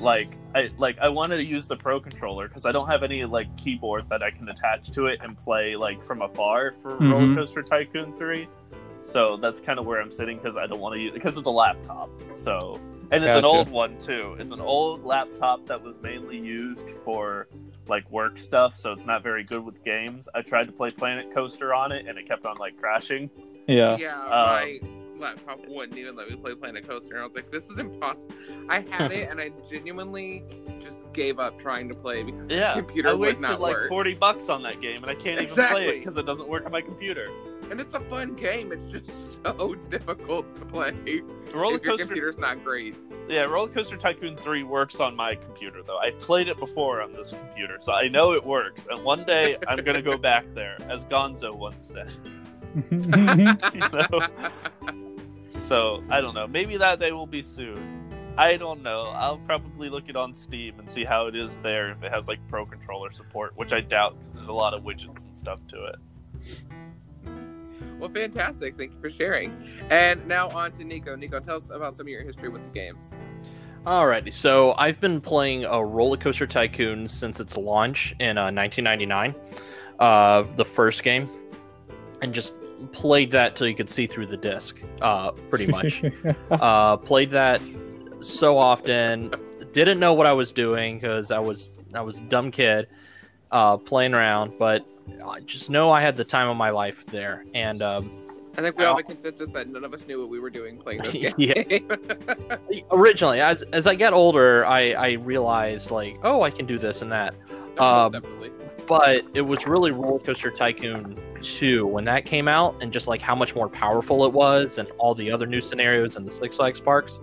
[0.00, 3.24] like I like I wanted to use the pro controller because I don't have any
[3.24, 7.12] like keyboard that I can attach to it and play like from afar for Mhm.
[7.12, 8.48] Roller Coaster Tycoon 3.
[9.00, 11.46] So that's kind of where I'm sitting because I don't want to use because it's
[11.46, 12.10] a laptop.
[12.32, 12.80] So
[13.12, 14.36] and it's an old one too.
[14.40, 17.46] It's an old laptop that was mainly used for
[17.88, 20.28] like work stuff, so it's not very good with games.
[20.34, 23.30] I tried to play Planet Coaster on it and it kept on like crashing.
[23.66, 23.96] yeah.
[23.98, 24.80] Yeah, Um, my
[25.18, 27.14] laptop wouldn't even let me play Planet Coaster.
[27.14, 28.34] And I was like, this is impossible.
[28.68, 30.44] I had it, and I genuinely
[30.80, 33.74] just gave up trying to play because Yeah, my computer I would wasted not like
[33.74, 33.88] work.
[33.88, 36.64] forty bucks on that game, and I can't even play it because it doesn't work
[36.66, 37.28] on my computer.
[37.70, 38.72] And it's a fun game.
[38.72, 40.92] It's just so difficult to play
[41.52, 42.96] Roller if your Coaster computer's not great.
[43.28, 45.98] Yeah, Roller Coaster Tycoon 3 works on my computer, though.
[45.98, 48.86] I played it before on this computer, so I know it works.
[48.90, 52.12] And one day I'm going to go back there, as Gonzo once said.
[52.90, 52.98] You
[53.92, 54.28] know?
[55.56, 56.46] So, I don't know.
[56.46, 57.98] Maybe that day will be soon.
[58.38, 59.08] I don't know.
[59.08, 62.28] I'll probably look it on Steam and see how it is there if it has
[62.28, 65.58] like Pro Controller support, which I doubt because there's a lot of widgets and stuff
[65.68, 65.96] to it.
[67.98, 68.76] Well, fantastic.
[68.76, 69.56] Thank you for sharing.
[69.90, 71.16] And now on to Nico.
[71.16, 73.12] Nico, tell us about some of your history with the games.
[73.86, 79.34] Alrighty, so I've been playing a Roller Coaster Tycoon since its launch in uh, 1999,
[79.98, 81.28] uh, the first game,
[82.20, 82.52] and just
[82.92, 86.02] played that till you could see through the disc, uh, pretty much.
[86.50, 87.62] uh, played that
[88.20, 89.30] so often,
[89.72, 92.88] didn't know what I was doing because I was I was a dumb kid
[93.50, 94.84] uh, playing around, but I
[95.44, 98.10] just know I had the time of my life there, and um,
[98.56, 100.50] I think we all have a consensus that none of us knew what we were
[100.50, 101.34] doing playing this game.
[101.36, 102.78] Yeah.
[102.90, 107.02] originally, as as I get older, I I realized like, oh, I can do this
[107.02, 107.34] and that.
[107.76, 108.22] No, Um,
[108.88, 113.20] but it was really Roller Coaster Tycoon 2 when that came out, and just like
[113.20, 116.56] how much more powerful it was, and all the other new scenarios and the Six
[116.56, 117.20] Flags parks.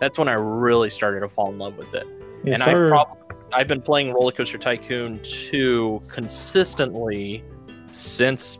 [0.00, 2.06] That's when I really started to fall in love with it.
[2.44, 7.44] Yes, and I've probably I've been playing Roller Coaster Tycoon 2 consistently
[7.90, 8.58] since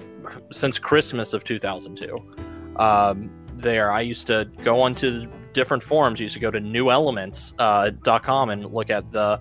[0.52, 2.16] since Christmas of 2002.
[2.76, 6.20] Um, there, I used to go onto different forums.
[6.20, 7.56] I Used to go to newelements.com
[8.06, 9.40] uh, .com and look at the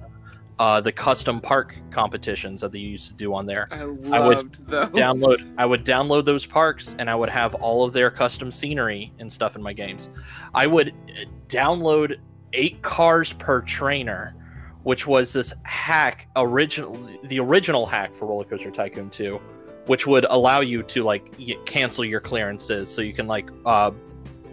[0.59, 3.67] uh, the custom park competitions that they used to do on there.
[3.71, 4.89] I would those.
[4.89, 9.11] Download, I would download those parks, and I would have all of their custom scenery
[9.19, 10.09] and stuff in my games.
[10.53, 12.17] I would uh, download
[12.53, 14.35] eight cars per trainer,
[14.83, 19.39] which was this hack original, the original hack for Roller Coaster Tycoon 2,
[19.87, 23.91] which would allow you to like y- cancel your clearances, so you can like uh,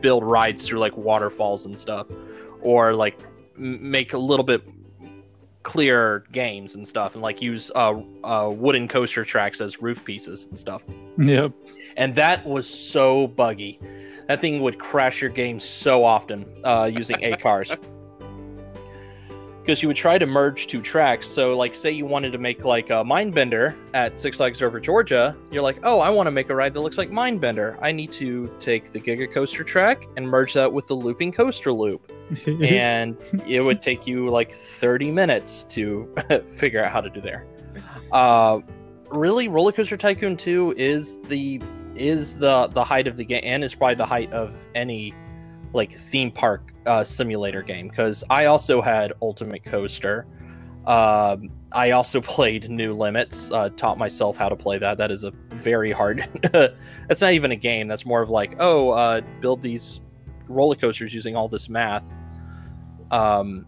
[0.01, 2.07] build rides through like waterfalls and stuff,
[2.63, 3.19] or like
[3.57, 4.63] m- make a little bit
[5.63, 10.47] clear games and stuff, and like use uh, uh, wooden coaster tracks as roof pieces
[10.47, 10.83] and stuff.
[11.19, 11.53] Yep.
[11.97, 13.79] And that was so buggy.
[14.29, 17.73] That thing would crash your game so often uh, using eight cars.
[19.63, 21.27] Because you would try to merge two tracks.
[21.27, 25.37] So, like, say you wanted to make like a Mindbender at Six Flags Over Georgia,
[25.51, 27.79] you're like, oh, I want to make a ride that looks like Mindbender.
[27.83, 31.73] I need to take the Giga Coaster track and merge that with the Looping Coaster
[31.73, 32.11] Loop,
[32.47, 36.13] and it would take you like 30 minutes to
[36.57, 37.47] figure out how to do there.
[38.13, 38.61] Uh,
[39.11, 41.61] really, Roller Coaster Tycoon 2 is the
[41.97, 45.13] is the the height of the game and is probably the height of any
[45.73, 50.27] like theme park uh, simulator game because I also had Ultimate Coaster.
[50.87, 53.51] Um, I also played No Limits.
[53.51, 54.99] Uh, taught myself how to play that.
[54.99, 56.29] That is a very hard.
[56.53, 57.87] that's not even a game.
[57.87, 60.01] That's more of like, oh, uh, build these
[60.49, 62.11] roller coasters using all this math.
[63.11, 63.67] Um,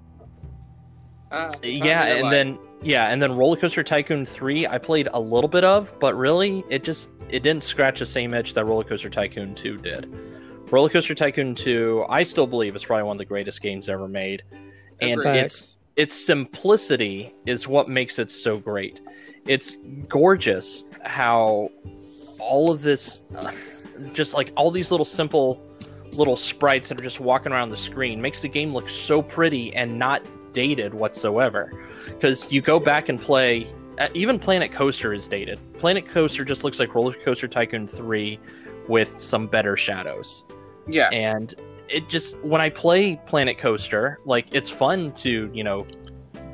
[1.32, 2.30] Ah, yeah, and life.
[2.30, 6.14] then yeah, and then Roller Coaster Tycoon 3 I played a little bit of, but
[6.14, 10.12] really it just it didn't scratch the same itch that Roller Coaster Tycoon 2 did.
[10.72, 14.08] Roller Coaster Tycoon 2, I still believe is probably one of the greatest games ever
[14.08, 14.42] made.
[15.02, 19.02] And it's its simplicity is what makes it so great.
[19.46, 19.76] It's
[20.08, 21.70] gorgeous how
[22.40, 23.52] all of this uh,
[24.14, 25.66] just like all these little simple
[26.12, 29.74] little sprites that are just walking around the screen makes the game look so pretty
[29.74, 30.22] and not
[30.54, 31.72] dated whatsoever
[32.06, 33.66] because you go back and play
[33.98, 38.38] uh, even planet coaster is dated planet coaster just looks like roller coaster tycoon 3
[38.88, 40.44] with some better shadows
[40.86, 41.54] yeah, and
[41.88, 45.86] it just when i play planet coaster like it's fun to you know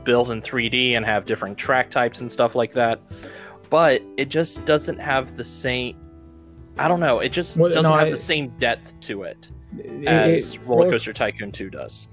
[0.05, 3.01] build in 3d and have different track types and stuff like that
[3.71, 5.97] but it just doesn't have the same
[6.79, 9.51] i don't know it just Well, doesn't no, have I- the same depth to it
[9.79, 12.09] It- as it- roller coaster tycoon 2 does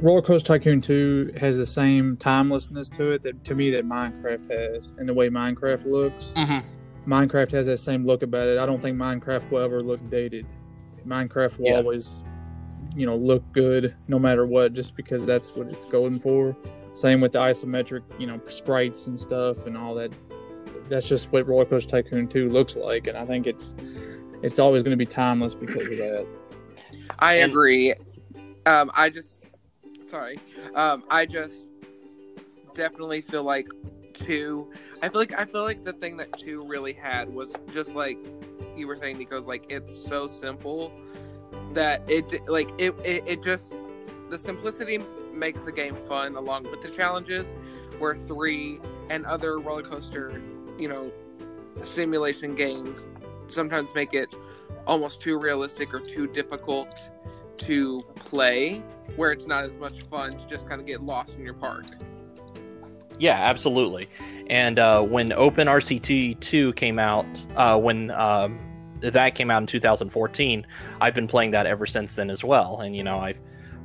[0.00, 4.48] Roller Coaster Tycoon 2 has the same timelessness to it that to me that Minecraft
[4.52, 6.32] has, and the way Minecraft looks.
[6.36, 7.12] mm-hmm.
[7.12, 8.58] Minecraft has that same look about it.
[8.58, 10.46] I don't think Minecraft will ever look dated.
[11.12, 11.76] Minecraft will Yeah.
[11.78, 12.24] always,
[12.94, 16.56] you know, look good no matter what, just because that's what it's going for.
[16.94, 20.12] Same with the isometric, you know, sprites and stuff and all that.
[20.88, 23.74] That's just what Roller Coaster Tycoon 2 looks like, and I think it's
[24.42, 26.26] it's always going to be timeless because of that.
[27.18, 27.92] I And- agree.
[28.66, 29.58] Um, I just,
[30.08, 30.38] sorry.
[30.76, 31.68] Um, I just
[32.74, 33.66] definitely feel like
[34.14, 34.70] two.
[35.00, 38.18] I feel like I feel like the thing that two really had was just like
[38.76, 40.92] you were saying, Nico's like it's so simple
[41.72, 43.74] that it like it it, it just
[44.28, 44.98] the simplicity
[45.32, 47.54] makes the game fun along with the challenges.
[47.98, 48.78] Where three
[49.10, 50.40] and other roller coaster,
[50.78, 51.10] you know,
[51.82, 53.08] simulation games
[53.48, 54.34] sometimes make it
[54.86, 57.02] almost too realistic or too difficult
[57.58, 58.82] to play
[59.16, 61.86] where it's not as much fun to just kind of get lost in your park.
[63.18, 64.08] Yeah, absolutely.
[64.48, 67.26] And uh, when Open RCT 2 came out,
[67.56, 68.58] uh, when um,
[69.00, 70.66] that came out in 2014,
[71.00, 72.80] I've been playing that ever since then as well.
[72.80, 73.38] And, you know, I've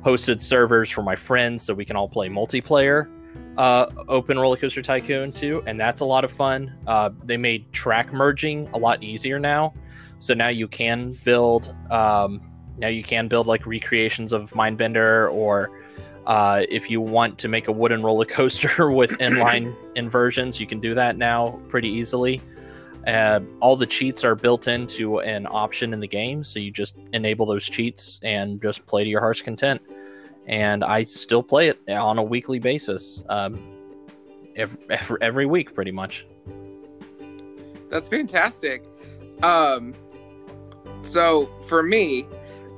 [0.04, 3.08] hosted servers for my friends so we can all play multiplayer
[3.56, 6.72] uh, Open Roller Coaster Tycoon 2, and that's a lot of fun.
[6.86, 9.74] Uh, they made track merging a lot easier now.
[10.18, 11.74] So now you can build.
[11.90, 12.40] Um,
[12.78, 15.70] now you can build like recreations of Mindbender or
[16.26, 20.80] uh, if you want to make a wooden roller coaster with inline inversions, you can
[20.80, 22.40] do that now pretty easily.
[23.06, 26.94] Uh, all the cheats are built into an option in the game, so you just
[27.12, 29.80] enable those cheats and just play to your heart's content.
[30.46, 33.58] And I still play it on a weekly basis, um,
[34.56, 36.26] every, every, every week, pretty much.
[37.90, 38.84] That's fantastic.
[39.42, 39.94] Um,
[41.02, 42.26] so for me,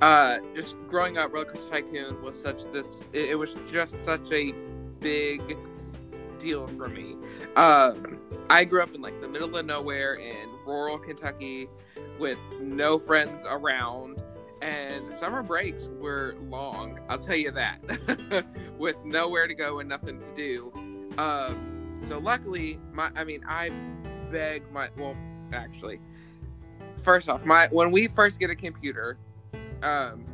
[0.01, 2.99] uh, just growing up, Roller Coaster Tycoon was such this.
[3.13, 4.53] It, it was just such a
[5.01, 5.57] big
[6.39, 7.17] deal for me.
[7.57, 8.19] Um,
[8.51, 11.69] I grew up in like the middle of nowhere in rural Kentucky
[12.19, 14.23] with no friends around.
[14.63, 17.79] And summer breaks were long, I'll tell you that,
[18.79, 20.73] with nowhere to go and nothing to do.
[21.19, 23.71] Um, so luckily, my I mean, I
[24.31, 25.17] beg my well,
[25.53, 26.01] actually,
[27.03, 29.19] first off, my when we first get a computer,
[29.83, 30.25] um,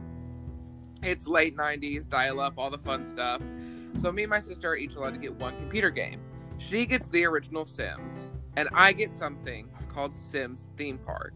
[1.03, 3.41] it's late '90s, dial-up, all the fun stuff.
[3.99, 6.21] So me and my sister are each allowed to get one computer game.
[6.59, 11.35] She gets the original Sims, and I get something called Sims Theme Park.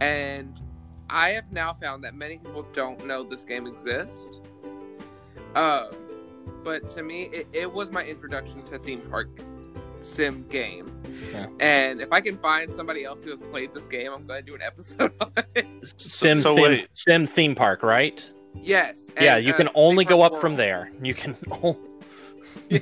[0.00, 0.60] And
[1.08, 4.40] I have now found that many people don't know this game exists.
[5.54, 5.90] Um,
[6.62, 9.28] but to me, it, it was my introduction to theme park
[10.04, 11.04] sim games.
[11.32, 11.46] Yeah.
[11.60, 14.46] And if I can find somebody else who has played this game, I'm going to
[14.46, 15.66] do an episode on it.
[16.00, 16.88] Sim, so theme, wait.
[16.94, 18.28] Sim theme park, right?
[18.54, 19.10] Yes.
[19.20, 20.90] yeah, you uh, can only go Park up from there.
[21.02, 21.36] You can.
[21.50, 21.78] o-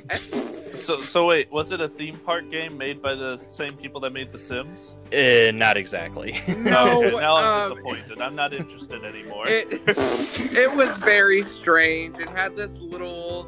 [0.09, 4.13] So, so wait, was it a theme park game made by the same people that
[4.13, 4.95] made The Sims?
[5.13, 6.39] Uh, not exactly.
[6.47, 8.21] No, okay, now I'm um, disappointed.
[8.21, 9.47] I'm not interested anymore.
[9.47, 12.17] It, it was very strange.
[12.17, 13.47] It had this little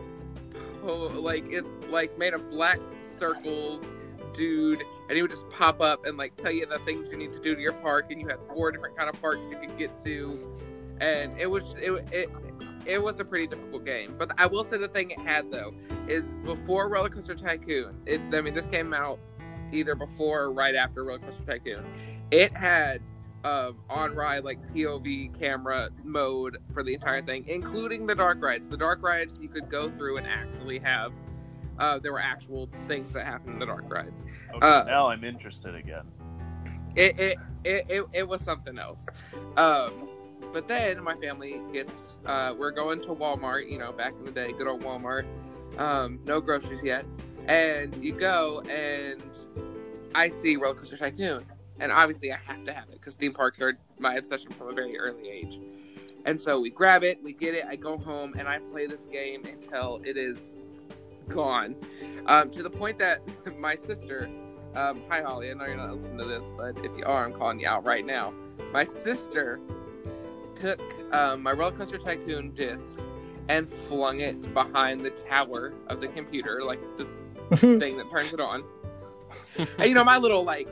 [0.82, 2.80] to like it's like made of black
[3.22, 3.86] circles,
[4.34, 7.32] dude, and he would just pop up and like tell you the things you need
[7.34, 9.78] to do to your park, and you had four different kind of parks you could
[9.78, 10.58] get to,
[11.00, 12.30] and it was it it.
[12.84, 15.72] It was a pretty difficult game, but I will say the thing it had though
[16.08, 17.96] is before Roller Coaster Tycoon.
[18.08, 19.20] It, I mean, this came out
[19.72, 21.86] either before or right after Roller Coaster Tycoon.
[22.32, 23.04] It had
[23.44, 28.68] um, on ride like POV camera mode for the entire thing, including the dark rides.
[28.70, 31.12] The dark rides you could go through and actually have.
[31.80, 34.26] Uh, there were actual things that happened in the dark rides.
[34.54, 36.06] Okay, Uh, now I'm interested again.
[36.96, 39.06] It it, it, it, it was something else.
[39.58, 40.10] Um,
[40.54, 43.70] but then my family gets uh, we're going to Walmart.
[43.72, 45.26] You know, back in the day, good old Walmart.
[45.78, 47.06] Um, no groceries yet,
[47.48, 49.22] and you go and
[50.14, 51.46] I see Roller Coaster Tycoon,
[51.80, 54.74] and obviously I have to have it because theme parks are my obsession from a
[54.74, 55.60] very early age.
[56.26, 57.66] And so we grab it, we get it.
[57.68, 60.58] I go home and I play this game until it is
[61.28, 61.76] gone,
[62.26, 63.22] um, to the point that
[63.58, 64.30] my sister,
[64.76, 67.34] um, hi Holly, I know you're not listening to this, but if you are, I'm
[67.34, 68.34] calling you out right now.
[68.72, 69.60] My sister
[70.56, 70.82] took
[71.14, 73.00] um, my Roller Coaster Tycoon disc
[73.50, 77.06] and flung it behind the tower of the computer, like the
[77.58, 78.64] thing that turns it on.
[79.58, 80.68] and you know, my little like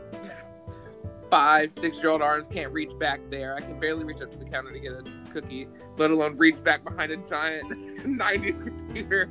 [1.30, 3.56] five, six year old arms can't reach back there.
[3.56, 6.64] I can barely reach up to the counter to get a cookie, let alone reach
[6.64, 7.70] back behind a giant
[8.04, 9.30] 90s computer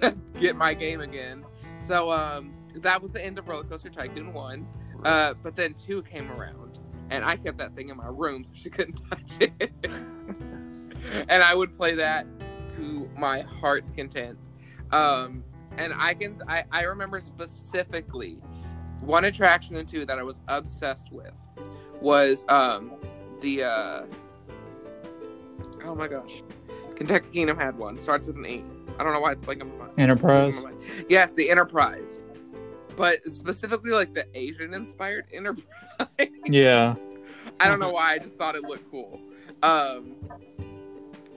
[0.40, 1.44] get my game again.
[1.80, 4.66] So um, that was the end of Roller Coaster Tycoon 1.
[5.04, 6.78] Uh, but then 2 came around,
[7.10, 9.72] and I kept that thing in my room so she couldn't touch it.
[11.28, 12.26] and I would play that
[12.76, 14.38] to my heart's content.
[14.90, 15.44] Um,
[15.76, 18.38] and I can I, I remember specifically
[19.02, 21.32] one attraction and two that I was obsessed with
[22.00, 22.92] was um
[23.40, 24.02] the uh
[25.84, 26.42] oh my gosh.
[26.96, 27.98] Kentucky Kingdom had one.
[28.00, 28.64] Starts with an E.
[28.98, 29.52] I don't know why it's my.
[29.96, 30.56] Enterprise.
[30.56, 31.06] Blanking on my mind.
[31.08, 32.20] Yes, the Enterprise.
[32.96, 35.66] But specifically like the Asian inspired Enterprise.
[36.46, 36.96] Yeah.
[37.60, 38.14] I don't know why.
[38.14, 39.20] I just thought it looked cool.
[39.62, 40.16] Um,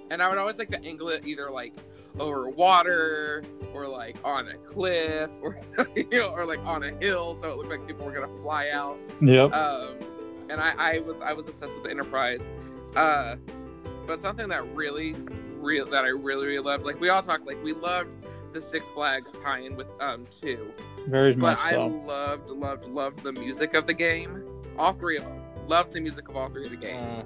[0.09, 1.73] and I would always like to angle it either like
[2.19, 3.43] over water
[3.73, 5.57] or like on a cliff or
[5.95, 8.69] you know, or like on a hill, so it looked like people were gonna fly
[8.69, 8.97] out.
[9.21, 9.53] Yep.
[9.53, 9.95] Um,
[10.49, 12.41] and I, I was I was obsessed with the Enterprise.
[12.95, 13.37] Uh,
[14.05, 15.15] but something that really,
[15.61, 18.09] real that I really really loved, like we all talked, like we loved
[18.53, 20.71] the Six Flags tie-in with um two.
[21.07, 21.39] Very much.
[21.39, 21.87] But much I so.
[21.87, 24.43] loved, loved, loved the music of the game.
[24.77, 25.39] All three of them.
[25.67, 27.23] Loved the music of all three of the games.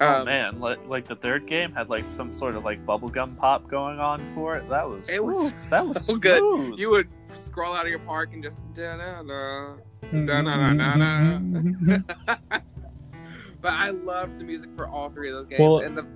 [0.00, 3.36] Oh Um, man, like, like the third game had like some sort of like bubblegum
[3.36, 4.68] pop going on for it.
[4.68, 6.78] That was It was that was so good.
[6.78, 7.08] You would
[7.38, 9.74] scroll out of your park and just da da da.
[10.12, 11.96] Mm-hmm.
[13.60, 16.06] But I loved the music for all three of those games, Well- and the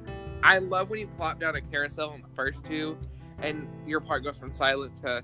[0.43, 2.97] I love when you plop down a carousel in the first two,
[3.43, 5.23] and your park goes from silent to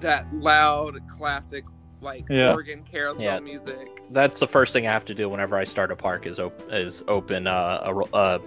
[0.00, 1.64] that loud classic
[2.02, 2.52] like Yeah.
[2.52, 3.40] organ carousel Yeah.
[3.40, 4.02] music.
[4.10, 6.62] That's the first thing I have to do whenever I start a park is op-
[6.70, 8.38] is open uh, a ro- uh,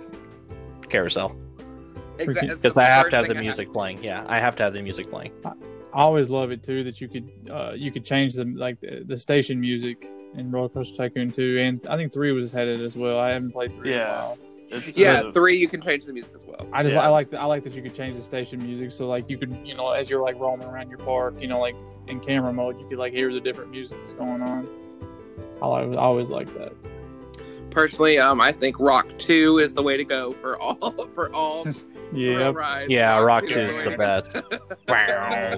[0.90, 1.36] carousel
[2.20, 4.04] Exactly, because I have to have the music playing.
[4.04, 5.32] Yeah, I have to have the music playing.
[5.46, 5.54] I
[5.94, 9.18] always love it too that you could uh, you could change the like the, the
[9.18, 13.18] station music in Roller Coaster Tycoon 2 and I think 3 was headed as well.
[13.18, 14.36] I haven't played 3 in a Yeah.
[14.70, 14.80] While.
[14.80, 16.68] It's, Yeah, uh, three you can change the music as well.
[16.74, 17.02] I just Yeah.
[17.02, 19.38] I like that I like that you could change the station music so like you
[19.38, 21.76] could you know as you're like roaming around your park you know like
[22.08, 24.68] in camera mode you could like hear the different music that's going on.
[25.62, 26.74] I always, I always like that.
[27.70, 31.64] Personally, um, I think Rock Two is the way to go for all for all
[32.10, 32.52] thrill Yeah.
[32.54, 32.90] rides.
[32.90, 34.36] Yeah, Rock 2 Two is the to best.
[34.90, 35.56] Yeah.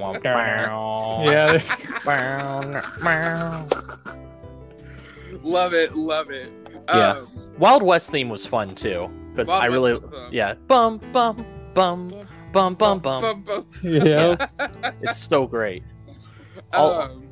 [5.44, 6.52] love it, love it.
[6.90, 7.22] Yeah.
[7.58, 9.72] Wild West theme was fun too because Wild I West
[10.04, 12.10] really yeah bum bum bum
[12.52, 13.22] bum bum bum.
[13.22, 13.66] bum, bum.
[13.84, 14.48] yeah.
[15.02, 15.84] It's so great.
[16.74, 17.28] All- Um,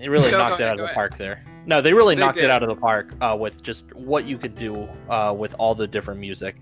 [0.00, 0.94] It really Go knocked it out of the ahead.
[0.94, 1.44] park there.
[1.66, 2.44] No, they really They knocked did.
[2.44, 5.74] it out of the park uh, with just what you could do uh, with all
[5.74, 6.56] the different music.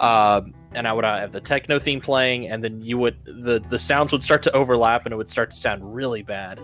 [0.00, 3.62] Um and I would uh, have the techno theme playing, and then you would the
[3.70, 6.58] the sounds would start to overlap, and it would start to sound really bad.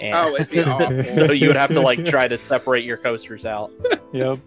[0.00, 1.04] And oh, it'd be awful.
[1.04, 3.72] so you would have to like try to separate your coasters out.
[4.12, 4.38] Yep.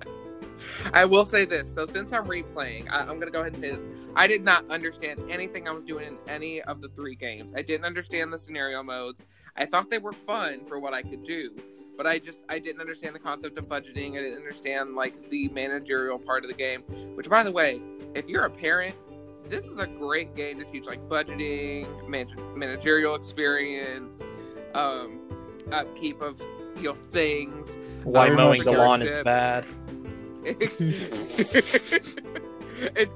[0.93, 1.71] I will say this.
[1.71, 3.83] So since I'm replaying, I, I'm gonna go ahead and say this.
[4.15, 7.53] I did not understand anything I was doing in any of the three games.
[7.55, 9.23] I didn't understand the scenario modes.
[9.55, 11.55] I thought they were fun for what I could do,
[11.95, 14.17] but I just I didn't understand the concept of budgeting.
[14.17, 16.81] I didn't understand like the managerial part of the game.
[17.15, 17.79] Which, by the way,
[18.15, 18.95] if you're a parent,
[19.47, 24.23] this is a great game to teach like budgeting, man- managerial experience,
[24.73, 25.20] um,
[25.71, 26.41] upkeep of
[26.79, 27.77] your things.
[28.03, 29.65] Why Very mowing the lawn is bad.
[30.43, 30.81] it's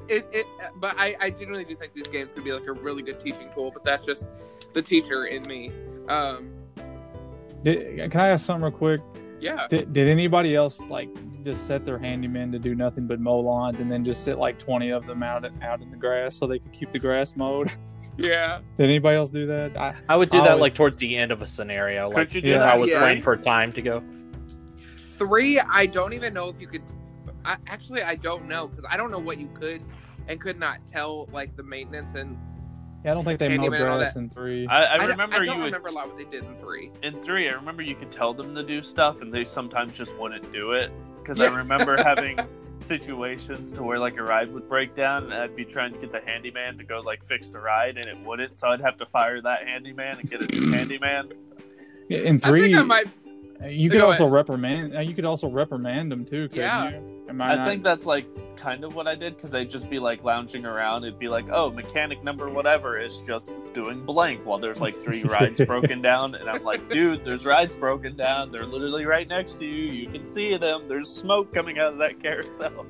[0.07, 3.01] it, it but I, I genuinely do think these games could be like a really
[3.01, 4.25] good teaching tool, but that's just
[4.73, 5.71] the teacher in me.
[6.07, 6.51] Um
[7.63, 9.01] Did, can I ask something real quick?
[9.39, 9.67] yeah.
[9.69, 11.09] Did, did anybody else like
[11.45, 14.57] just set their handyman to do nothing but mow lawns and then just sit like
[14.59, 17.71] 20 of them out out in the grass so they could keep the grass mowed?
[18.17, 18.59] Yeah.
[18.77, 19.75] did anybody else do that?
[19.77, 22.07] I, I would do I that always- like towards the end of a scenario.
[22.09, 22.59] Like Could you do Yeah.
[22.59, 22.69] that?
[22.73, 23.03] I was Yeah.
[23.03, 24.03] waiting for time to go.
[25.17, 26.81] Three, I don't even know if you could.
[27.45, 29.81] I, actually, I don't know because I don't know what you could
[30.27, 32.37] and could not tell like the maintenance and.
[33.03, 34.65] yeah, I don't think they mowed Handyman and all grass in three.
[34.67, 36.57] I, I don't- remember I you don't would, remember a lot what they did in
[36.57, 36.91] three.
[37.03, 37.49] in three.
[37.49, 40.71] I remember you could tell them to do stuff, and they sometimes just wouldn't do
[40.73, 40.91] it.
[41.25, 42.37] Because I remember having
[42.79, 46.11] situations to where like a ride would break down, and I'd be trying to get
[46.11, 48.59] the handyman to go like fix the ride, and it wouldn't.
[48.59, 51.31] So I'd have to fire that handyman and get a new handyman.
[52.09, 53.07] in I three, think I might.
[53.67, 54.95] You could Go also reprimand.
[54.95, 56.47] uh, You could also reprimand them too.
[56.49, 56.89] couldn't Yeah.
[56.91, 57.11] you?
[57.27, 58.25] Am I, I not- think that's like
[58.55, 61.03] kind of what I did because I'd just be like lounging around.
[61.03, 65.23] It'd be like, oh, mechanic number whatever is just doing blank while there's like three
[65.35, 68.51] rides broken down, and I'm like, dude, there's rides broken down.
[68.51, 69.91] They're literally right next to you.
[69.91, 70.87] You can see them.
[70.87, 72.85] There's smoke coming out of that carousel.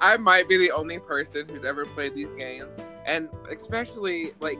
[0.00, 2.74] I might be the only person who's ever played these games,
[3.06, 4.58] and especially like,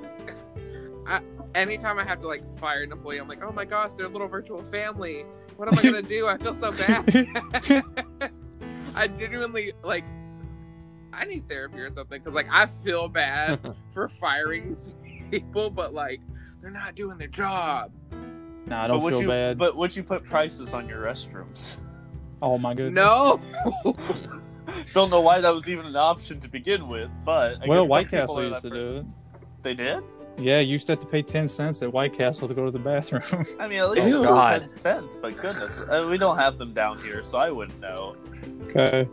[1.06, 1.20] I,
[1.56, 4.10] anytime I have to like fire an employee, I'm like, oh my gosh, they're a
[4.10, 5.24] little virtual family.
[5.56, 6.28] What am I gonna do?
[6.28, 8.32] I feel so bad.
[8.94, 10.04] I genuinely like.
[11.12, 14.76] I need therapy or something because like I feel bad for firing
[15.30, 16.20] people, but like
[16.60, 17.92] they're not doing their job.
[18.66, 19.56] Nah, I don't would feel you, bad.
[19.56, 21.76] But would you put prices on your restrooms?
[22.42, 22.92] oh my goodness.
[22.94, 23.40] No,
[24.92, 27.90] Don't know why that was even an option to begin with, but I well, guess
[27.90, 28.92] White people Castle used to person.
[28.92, 29.06] do it.
[29.62, 30.02] They did.
[30.38, 32.70] Yeah, you used to have to pay ten cents at White Castle to go to
[32.70, 33.22] the bathroom.
[33.60, 34.24] I mean, at least Ew.
[34.24, 35.16] it was ten cents.
[35.16, 38.14] But goodness, uh, we don't have them down here, so I wouldn't know.
[38.64, 39.08] okay,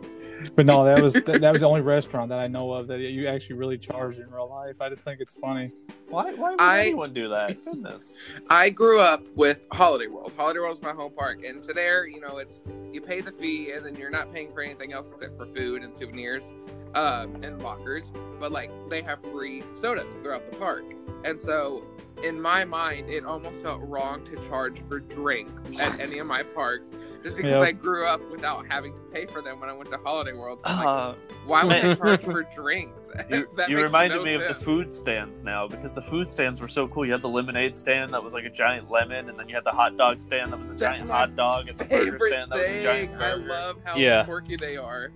[0.54, 3.00] but no, that was that, that was the only restaurant that I know of that
[3.00, 4.80] you actually really charged in real life.
[4.80, 5.72] I just think it's funny.
[6.08, 6.32] Why?
[6.34, 7.64] Why would I- anyone do that?
[7.64, 8.18] Goodness.
[8.50, 10.32] I grew up with Holiday World.
[10.36, 12.60] Holiday World is my home park, and to there, you know, it's
[12.92, 15.82] you pay the fee, and then you're not paying for anything else except for food
[15.82, 16.52] and souvenirs,
[16.94, 18.06] um, and lockers.
[18.38, 20.84] But like, they have free sodas throughout the park,
[21.24, 21.84] and so
[22.22, 26.42] in my mind, it almost felt wrong to charge for drinks at any of my
[26.42, 26.88] parks,
[27.24, 27.62] just because Yep.
[27.62, 30.60] I grew up without having to pay for them when I went to Holiday World.
[30.60, 31.14] So I'm like, Uh,
[31.46, 31.96] why would I man.
[31.96, 33.08] charge for drinks?
[33.30, 36.28] you That you makes reminded no me of the food stands now because the food
[36.28, 37.06] stands were so cool.
[37.06, 39.64] You had the lemonade stand that was like a giant lemon, and then you had
[39.64, 42.52] the hot dog stand that was a That's giant hot dog, and the burger stand
[42.52, 43.20] that was a giant thing.
[43.22, 43.48] I burger.
[43.48, 44.24] love how Yeah.
[44.24, 45.10] quirky they are.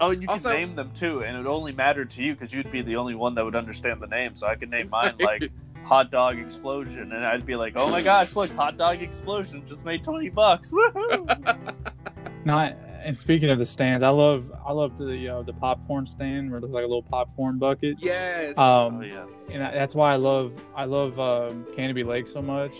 [0.00, 2.32] Oh, and you Also- could name them too, and it would only matter to you
[2.34, 4.34] because you'd be the only one that would understand the name.
[4.36, 5.50] So I could name mine like
[5.88, 9.86] Hot Dog Explosion, and I'd be like, "Oh my gosh, look, Hot Dog Explosion just
[9.86, 10.70] made twenty bucks!
[10.70, 11.74] Woohoo!"
[12.44, 16.50] Not and speaking of the stands, I love I love the uh, the popcorn stand
[16.50, 17.96] where it looks like a little popcorn bucket.
[18.00, 18.58] Yes.
[18.58, 19.28] Um, oh yes.
[19.50, 22.72] and I- that's why I love I love um, Canobie Lake so much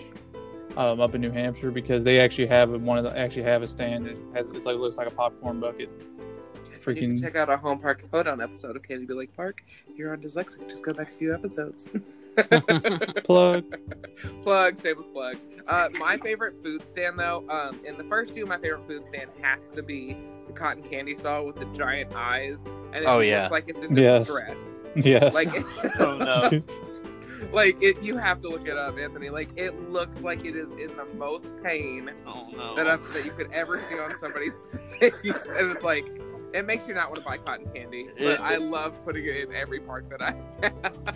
[0.76, 3.62] um, up in New Hampshire because they actually have a- one of the actually have
[3.62, 5.88] a stand that has it's like looks like a popcorn bucket.
[6.70, 9.62] You can freaking- check out our home park hoedown episode of Canobie Lake Park.
[9.96, 10.68] You're on Dyslexic.
[10.68, 11.88] Just go back a few episodes.
[13.24, 13.64] Plug.
[14.42, 15.36] plug, shameless plug.
[15.66, 19.30] Uh, my favorite food stand, though, um, in the first two, my favorite food stand
[19.42, 20.16] has to be
[20.46, 23.48] the cotton candy stall with the giant eyes, and it Oh, looks yeah.
[23.50, 24.26] like it's in Yes.
[24.28, 24.56] distress.
[24.96, 25.34] Yes.
[25.34, 25.48] Like,
[26.00, 26.62] Oh no.
[27.52, 29.28] like it, you have to look it up, Anthony.
[29.30, 32.74] Like, it looks like it is in the most pain Oh no.
[32.76, 34.54] that I've, that you could ever see on somebody's
[35.00, 36.06] face, and it's like.
[36.54, 39.36] It makes you not want to buy cotton candy, but It- I love putting it
[39.36, 41.12] in every park that I.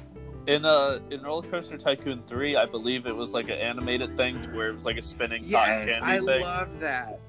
[0.47, 4.40] In uh in Roller Coaster Tycoon three, I believe it was like an animated thing
[4.43, 6.43] to where it was like a spinning cotton Yes, candy I thing.
[6.43, 7.20] love that.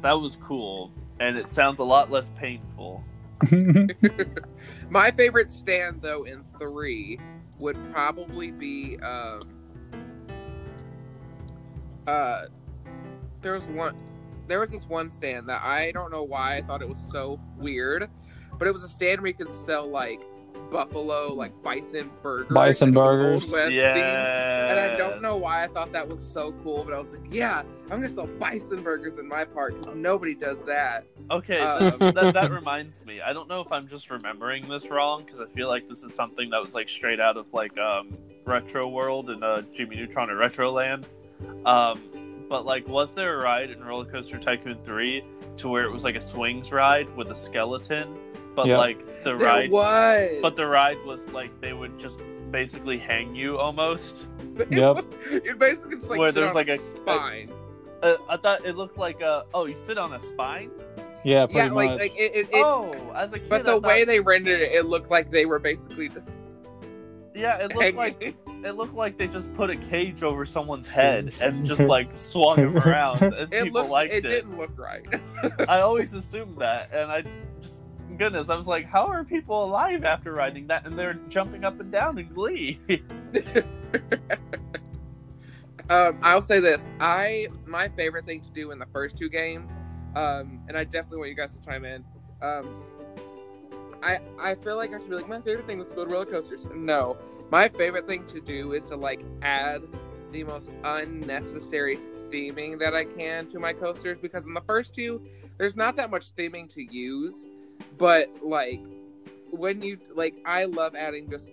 [0.00, 0.90] That was cool,
[1.20, 3.04] and it sounds a lot less painful.
[4.90, 7.20] My favorite stand though in three
[7.60, 9.42] would probably be um
[12.06, 12.46] uh
[13.42, 13.96] there was one
[14.46, 17.38] there was this one stand that I don't know why I thought it was so
[17.58, 18.08] weird,
[18.58, 20.22] but it was a stand where you could sell like
[20.70, 22.52] buffalo like bison burgers.
[22.52, 23.50] Bison and burgers.
[23.72, 24.70] Yeah.
[24.70, 27.32] And I don't know why I thought that was so cool, but I was like,
[27.32, 31.06] yeah, I'm gonna sell bison burgers in my park because nobody does that.
[31.30, 33.20] Okay, Um, that, that reminds me.
[33.20, 36.14] I don't know if I'm just remembering this wrong because I feel like this is
[36.14, 40.30] something that was like straight out of like um, Retro World and uh, Jimmy Neutron
[40.30, 41.06] or Retro Land.
[41.64, 45.24] Um, but like, was there a ride in Roller Coaster Tycoon 3
[45.58, 48.16] to where it was like a swings ride with a skeleton,
[48.54, 48.78] but Yep.
[48.78, 53.34] like the There ride, was, but the ride was like they would just basically hang
[53.34, 54.26] you almost.
[54.70, 55.04] Yep.
[55.30, 57.50] it basically just like Where there's like a a- spine.
[58.02, 60.70] Uh, I thought it looked like a oh, you sit on a spine.
[61.24, 61.74] Yeah, pretty yeah, much.
[61.74, 62.32] like like it.
[62.34, 65.10] it, it oh, as a kid, but the thought- way they rendered it, it looked
[65.10, 66.28] like they were basically just.
[67.34, 67.96] yeah, it looked hanging.
[67.96, 72.08] like it looked like they just put a cage over someone's head and just like
[72.16, 73.90] swung him around, and It people looked.
[73.90, 74.28] liked It, it.
[74.28, 75.04] didn't look right.
[75.68, 77.34] I always assumed that, and I just
[78.16, 80.86] goodness, I was like, how are people alive after riding that?
[80.86, 82.80] And they're jumping up and down in glee.
[85.90, 89.76] Um, I'll say this: I my favorite thing to do in the first two games,
[90.16, 92.04] um, and I definitely want you guys to chime in.
[92.40, 92.82] Um,
[94.02, 96.66] I I feel like I should be like my favorite thing was to roller coasters.
[96.74, 97.18] No,
[97.50, 99.82] my favorite thing to do is to like add
[100.32, 101.98] the most unnecessary
[102.28, 105.22] theming that I can to my coasters because in the first two,
[105.58, 107.44] there's not that much theming to use,
[107.98, 108.80] but like
[109.50, 111.50] when you like, I love adding just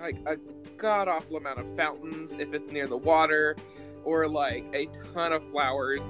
[0.00, 0.36] like a
[0.76, 3.56] god awful amount of fountains if it's near the water,
[4.04, 6.02] or like a ton of flowers,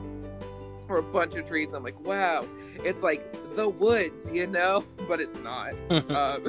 [0.88, 1.68] or a bunch of trees.
[1.74, 2.46] I'm like, wow,
[2.76, 3.22] it's like
[3.56, 5.72] the woods, you know, but it's not.
[6.14, 6.42] Um,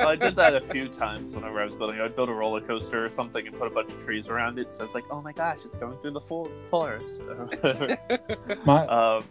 [0.00, 2.00] I did that a few times whenever I was building.
[2.00, 4.72] I'd build a roller coaster or something and put a bunch of trees around it,
[4.72, 7.22] so it's like, oh my gosh, it's going through the full forest.
[8.64, 9.24] my, um,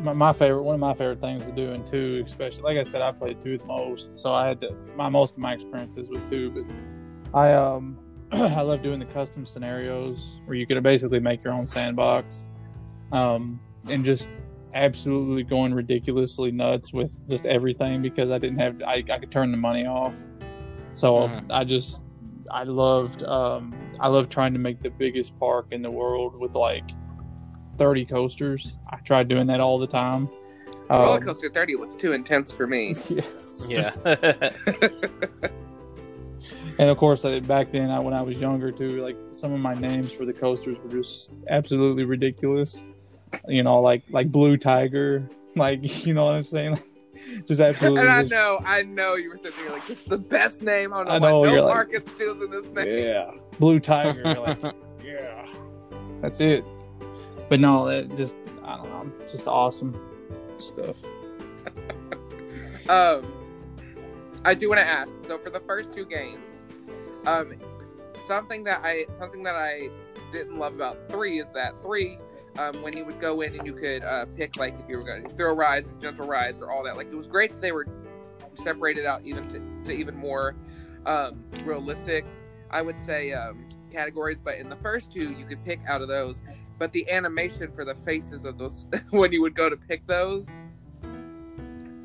[0.00, 2.82] my my favorite one of my favorite things to do in two, especially like I
[2.82, 6.08] said, I played two the most, so I had to my most of my experiences
[6.08, 6.64] with two, but
[7.38, 7.98] I um
[8.32, 12.48] I love doing the custom scenarios where you could basically make your own sandbox,
[13.12, 14.30] um, and just
[14.74, 19.50] absolutely going ridiculously nuts with just everything because I didn't have I, I could turn
[19.50, 20.14] the money off,
[20.94, 21.46] so Mhm.
[21.50, 22.00] I just
[22.50, 26.54] I loved um I loved trying to make the biggest park in the world with
[26.54, 26.90] like
[27.78, 28.76] 30 coasters.
[28.90, 30.28] I tried doing that all the time.
[30.90, 32.88] Roller Um, Coaster 30 was too intense for me.
[33.08, 33.66] yes.
[33.68, 33.90] yeah.
[36.78, 39.74] And of course, back then, I, when I was younger too, like some of my
[39.74, 42.88] names for the coasters were just absolutely ridiculous.
[43.46, 46.80] You know, like like Blue Tiger, like you know what I'm saying?
[47.46, 48.00] just absolutely.
[48.00, 50.94] and I just- know, I know you were sitting there like, it's the best name.
[50.94, 53.04] I don't know, I know, why you're no like- Marcus choosing this name.
[53.06, 54.22] Yeah, Blue Tiger.
[54.24, 55.46] You're like, yeah,
[56.22, 56.64] that's it.
[57.52, 58.34] But no, that just
[58.64, 59.12] I don't know.
[59.20, 59.94] It's just awesome
[60.56, 60.96] stuff.
[62.88, 63.30] Um,
[64.42, 65.12] I do want to ask.
[65.26, 66.48] So for the first two games,
[67.26, 67.52] um,
[68.26, 69.90] something that I something that I
[70.32, 72.16] didn't love about three is that three,
[72.58, 75.04] um, when you would go in and you could uh, pick like if you were
[75.04, 76.96] going to throw rides, gentle rides, or all that.
[76.96, 77.86] Like it was great that they were
[78.64, 80.56] separated out even to, to even more
[81.04, 82.24] um, realistic.
[82.70, 83.58] I would say um,
[83.90, 86.40] categories, but in the first two, you could pick out of those.
[86.82, 90.48] But the animation for the faces of those when you would go to pick those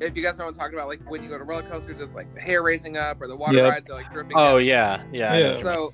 [0.00, 2.00] if you guys know what I'm talking about, like when you go to roller coasters,
[2.00, 3.72] it's like the hair raising up or the water Yep.
[3.72, 4.36] rides are like dripping.
[4.36, 4.64] oh down.
[4.64, 5.10] yeah, yeah.
[5.12, 5.30] Yeah.
[5.32, 5.62] what you mean.
[5.64, 5.92] So,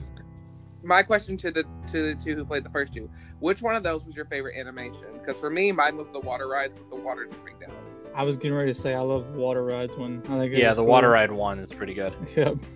[0.83, 3.09] my question to the to the two who played the first two:
[3.41, 5.07] Which one of those was your favorite animation?
[5.15, 7.75] Because for me, mine was the water rides with the water dripping down.
[8.15, 10.23] I was getting ready to say I love the water rides one.
[10.29, 10.85] I think yeah, the cool.
[10.91, 12.15] water ride one is pretty good.
[12.37, 12.57] Yep.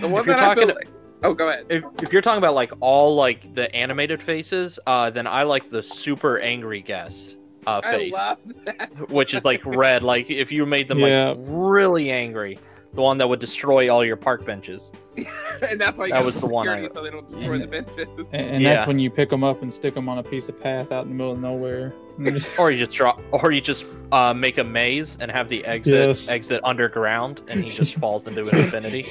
[0.00, 0.88] The one you're that I feel talking- like,
[1.22, 1.66] oh, go ahead.
[1.68, 5.70] If, if you're talking about like all like the animated faces, uh, then I like
[5.70, 7.36] the super angry guest
[7.66, 9.10] uh, I face, love that.
[9.10, 10.02] which is like red.
[10.02, 11.26] Like if you made them Yeah.
[11.30, 12.58] like really angry,
[12.94, 14.92] the one that would destroy all your park benches.
[15.62, 17.62] and that's why you That was the one security I- so they don't destroy And-
[17.62, 18.08] the benches.
[18.32, 18.74] And, and Yeah.
[18.74, 21.04] that's when you pick them up and stick them on a piece of path out
[21.04, 21.92] in the middle of nowhere.
[22.22, 25.64] Just- Or you just drop, or you just uh, make a maze and have the
[25.66, 26.28] exit Yes.
[26.30, 29.02] exit underground, and he just falls into infinity.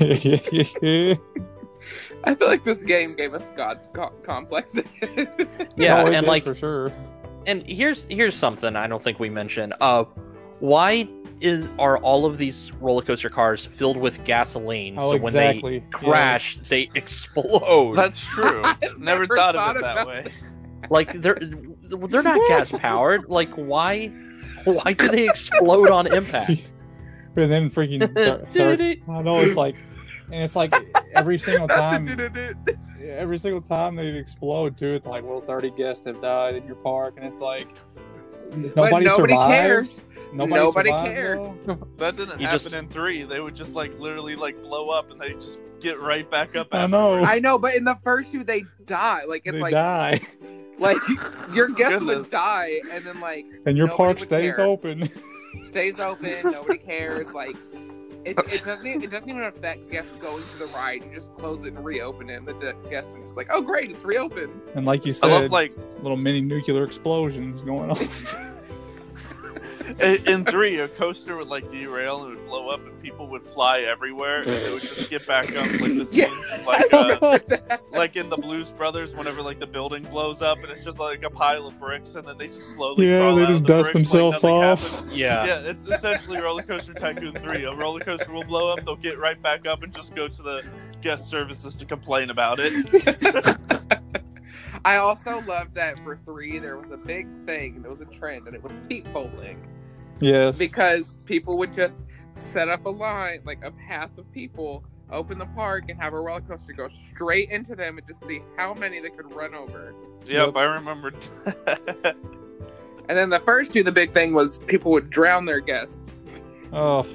[2.25, 4.75] I feel like this game gave us god co- complex.
[5.77, 6.91] Yeah, No, and like for sure.
[7.45, 9.73] and here's here's something I don't think we mentioned.
[9.81, 10.05] Uh,
[10.59, 11.07] why
[11.41, 14.95] is are all of these roller coaster cars filled with gasoline?
[14.97, 17.93] Oh, so when they crash, they explode.
[17.97, 18.61] that's true.
[18.81, 20.27] Never never thought of it that about way.
[20.89, 23.25] like they're they're not gas powered.
[23.27, 24.07] Like why
[24.63, 26.63] why do they explode on impact?
[27.35, 29.75] And then freaking thir- third, I know it's like,
[30.31, 30.73] and it's like
[31.13, 32.07] every single time,
[33.01, 34.93] every single time they explode too.
[34.93, 37.67] It's like, well, thirty guests have died in your park, and it's like
[38.51, 39.51] but nobody, nobody survived.
[39.53, 40.01] cares.
[40.33, 41.39] Nobody, Nobody survived, cared.
[41.97, 43.23] That didn't You happen just- in three.
[43.23, 46.67] They would just like literally like blow up and they just get right back up.
[46.71, 47.23] I know.
[47.23, 49.23] I know, but in the first two, they die.
[49.27, 50.19] Like it's they like die,
[50.77, 50.97] like
[51.53, 54.65] your guests would die, and then like and your park stays care.
[54.65, 55.09] open.
[55.67, 56.31] stays open.
[56.43, 57.33] Nobody cares.
[57.33, 57.55] Like
[58.25, 58.85] it, it doesn't.
[58.85, 61.03] Even, it doesn't even affect guests going to the ride.
[61.03, 62.37] You just close it and reopen it.
[62.37, 64.61] And the guests are just like, oh great, it's reopened.
[64.73, 67.97] and like you said, I love like little mini nuclear explosions going on.
[69.99, 73.27] in, in three, a coaster would like derail and it would blow up, and people
[73.27, 76.27] would fly everywhere, and they would just get back up like the Yeah.
[76.27, 80.57] scenes, like uh, like like in the Blues Brothers, whenever like the building blows up
[80.59, 83.35] and it's just like a pile of bricks, and then they just slowly Yeah, crawl
[83.35, 84.89] they out just the dust bricks themselves nothing off.
[84.89, 85.11] happened.
[85.15, 85.45] Yeah.
[85.45, 87.63] Yeah, it's essentially Roller Coaster Tycoon 3.
[87.65, 90.41] A roller coaster will blow up, they'll get right back up and just go to
[90.41, 90.63] the
[91.01, 92.73] guest services to complain about it.
[94.85, 98.47] I also love that for three there was a big thing, there was a trend,
[98.47, 99.57] and it was peepholing.
[100.19, 100.57] Yes.
[100.57, 102.03] Because people would just
[102.35, 106.19] set up a line, like a path of people, open the park, and have a
[106.19, 109.93] roller coaster go straight into them and just see how many they could run over.
[110.25, 110.55] Yep, Yep.
[110.55, 111.15] I remembered.
[113.07, 115.99] And then the first two, the big thing was people would drown their guests.
[116.73, 117.05] Oh,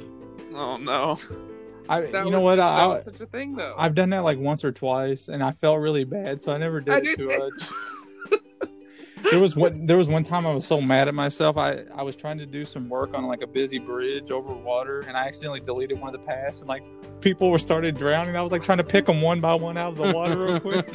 [0.55, 1.19] oh no.
[1.91, 2.01] I.
[2.03, 2.57] That you know what?
[2.57, 3.75] That I, was such a thing, though.
[3.77, 6.81] I've done that like once or twice, and I felt really bad, so I never
[6.81, 7.39] did I it too too.
[7.39, 8.41] much.
[9.31, 9.87] there was one.
[9.87, 11.57] There was one time I was so mad at myself.
[11.57, 15.01] I I was trying to do some work on like a busy bridge over water,
[15.01, 16.83] and I accidentally deleted one of the paths, and like
[17.21, 18.37] people were started drowning.
[18.37, 20.61] I was like trying to pick them one by one out of the water real
[20.61, 20.89] quick.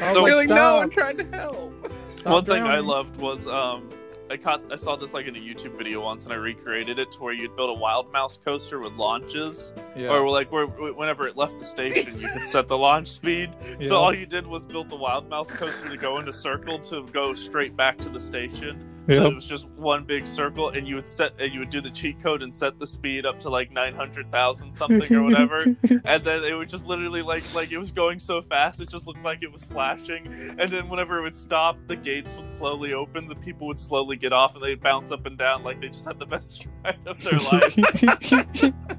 [0.00, 1.92] I was You're like, no, "Stop, I'm trying to help.
[2.16, 3.88] stop One thing I loved was um
[4.30, 7.10] I caught I saw this like in a YouTube video once and I recreated it
[7.12, 10.08] to where you'd build a wild mouse coaster with launches Yeah.
[10.08, 13.50] or like where whenever it left the station you could set the launch speed.
[13.78, 13.86] Yeah.
[13.88, 16.78] So all you did was build the wild mouse coaster to go in a circle
[16.80, 18.84] to go straight back to the station.
[19.16, 21.80] So it was just one big circle and you would set and you would do
[21.80, 25.64] the cheat code and set the speed up to like 900,000 something or whatever.
[26.04, 29.06] and then it would just literally like like it was going so fast it just
[29.06, 30.26] looked like it was flashing
[30.58, 34.16] and then whenever it would stop the gates would slowly open the people would slowly
[34.16, 36.98] get off and they'd bounce up and down like they just had the best ride
[37.06, 38.74] of their life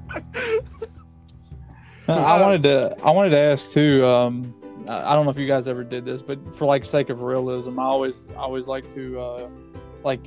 [2.08, 4.04] I wanted to I wanted to ask too.
[4.04, 4.54] Um,
[4.88, 7.22] I I don't know if you guys ever did this, but for like sake of
[7.22, 9.48] realism, I always I always like to uh,
[10.04, 10.20] like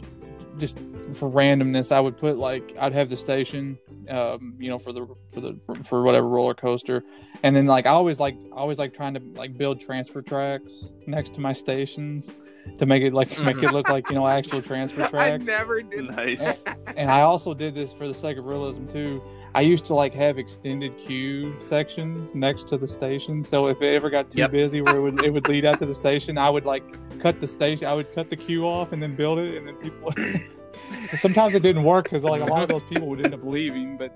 [0.58, 0.78] just
[1.14, 1.92] for randomness.
[1.92, 3.78] I would put like I'd have the station,
[4.10, 7.04] um, you know, for the for the for whatever roller coaster,
[7.44, 10.94] and then like I always like I always like trying to like build transfer tracks
[11.08, 12.32] next to my stations
[12.78, 15.48] to make it like make it look like you know actual transfer tracks.
[15.48, 16.64] I never did nice
[16.96, 19.22] and I also did this for the sake of realism too.
[19.56, 23.94] I used to like have extended queue sections next to the station, so if it
[23.94, 24.52] ever got too Yep.
[24.52, 26.84] busy where it would it would lead out to the station, I would like
[27.20, 27.88] cut the station.
[27.88, 30.14] I would cut the queue off and then build it, and then people.
[31.16, 33.98] Sometimes it didn't work because like a lot of those people would end up leaving,
[33.98, 34.12] but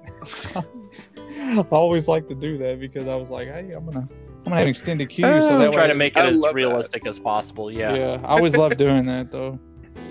[1.40, 4.56] I always like to do that because I was like, hey, I'm gonna I'm gonna
[4.56, 6.52] have an extended queue, so oh, that try way to make it I as love
[6.52, 6.56] that.
[6.56, 7.70] realistic as possible.
[7.72, 7.94] yeah.
[7.94, 8.22] Yeah.
[8.24, 9.60] I always love doing that though.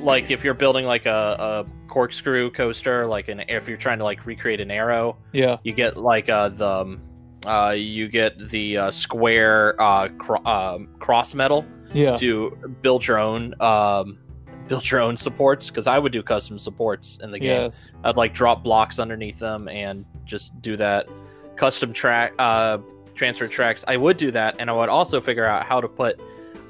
[0.00, 4.04] Like if you're building like a, a corkscrew coaster, like an if you're trying to
[4.04, 7.02] like recreate an arrow, Yeah, you get like uh, the um,
[7.44, 12.50] uh, you get the uh, square uh, cro- um, cross metal yeah, to
[12.82, 14.18] build your own um,
[14.68, 17.62] build your own supports because I would do custom supports in the game.
[17.62, 21.06] yes, I'd like drop blocks underneath them and just do that
[21.56, 22.78] custom track uh,
[23.14, 23.84] transfer tracks.
[23.88, 26.20] I would do that, and I would also figure out how to put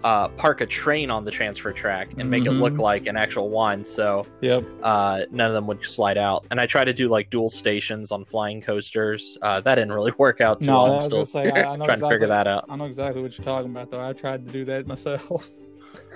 [0.04, 2.78] uh, park a train on the transfer track and make it look Mhm.
[2.80, 3.84] like an actual one.
[3.84, 4.64] So yep.
[4.82, 6.44] uh, none of them would slide out.
[6.50, 9.36] And I try to do like dual stations on flying coasters.
[9.42, 10.84] Uh, that didn't really work out too No, well.
[10.84, 12.64] I I'm was still gonna say I, I know trying exactly, to figure that out.
[12.68, 14.06] I know exactly what you're talking about, though.
[14.06, 15.46] I tried to do that myself.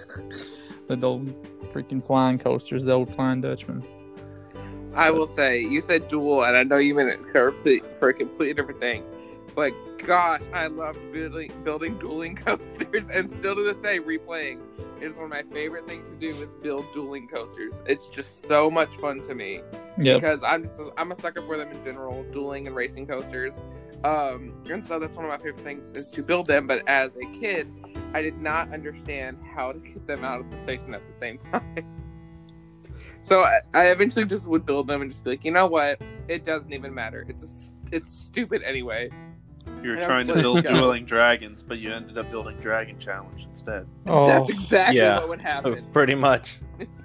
[0.89, 1.27] the old
[1.71, 3.83] freaking flying coasters, the old flying Dutchman.
[4.95, 7.53] I will say, you said dual, and I know you meant it for,
[8.01, 9.05] for a completely different thing.
[9.55, 9.73] But
[10.11, 14.59] gosh, I loved building building dueling coasters, and still to this day, replaying
[15.01, 17.81] is one of my favorite things to do is build dueling coasters.
[17.87, 19.61] It's just so much fun to me
[19.99, 20.21] Yep.
[20.21, 23.55] because I'm just I'm a sucker for them in general, dueling and racing coasters.
[24.03, 26.67] Um, and so that's one of my favorite things is to build them.
[26.67, 27.73] But as a kid,
[28.13, 31.39] I did not understand how to get them out of the station at the same
[31.53, 31.85] time.
[33.23, 36.03] So I, I eventually just would build them and just be like, you know what?
[36.27, 37.25] It doesn't even matter.
[37.29, 39.09] It's a it's stupid anyway.
[39.83, 40.73] You were trying to build God.
[40.75, 45.19] dueling dragons but you ended up building dragon challenge instead Oh, That's exactly yeah.
[45.19, 45.85] what would happen.
[45.93, 46.59] Pretty much.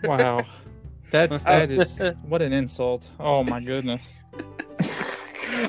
[0.03, 0.41] wow.
[1.11, 1.49] That's oh.
[1.49, 3.09] that is what an insult.
[3.19, 4.23] Oh my goodness.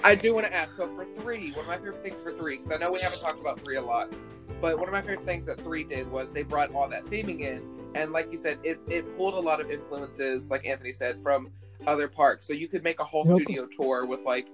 [0.02, 0.74] I do want to ask.
[0.74, 3.20] So for three, one of my favorite things for three, because I know we haven't
[3.20, 4.12] talked about three a lot,
[4.60, 7.40] but one of my favorite things that three did was they brought all that theming
[7.42, 7.62] in,
[7.94, 11.50] and like you said, it, it pulled a lot of influences, like Anthony said, from
[11.86, 12.46] other parks.
[12.46, 13.36] So you could make a whole Yep.
[13.36, 14.48] studio tour with like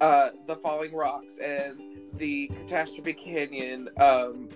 [0.00, 1.80] uh, the Falling Rocks and
[2.14, 4.48] the Catastrophe Canyon um,